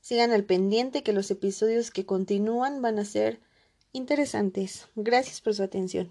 Sigan 0.00 0.32
al 0.32 0.44
pendiente 0.44 1.02
que 1.02 1.12
los 1.12 1.30
episodios 1.30 1.90
que 1.90 2.06
continúan 2.06 2.80
van 2.80 2.98
a 2.98 3.04
ser 3.04 3.40
interesantes. 3.92 4.88
Gracias 4.96 5.40
por 5.40 5.54
su 5.54 5.62
atención. 5.62 6.10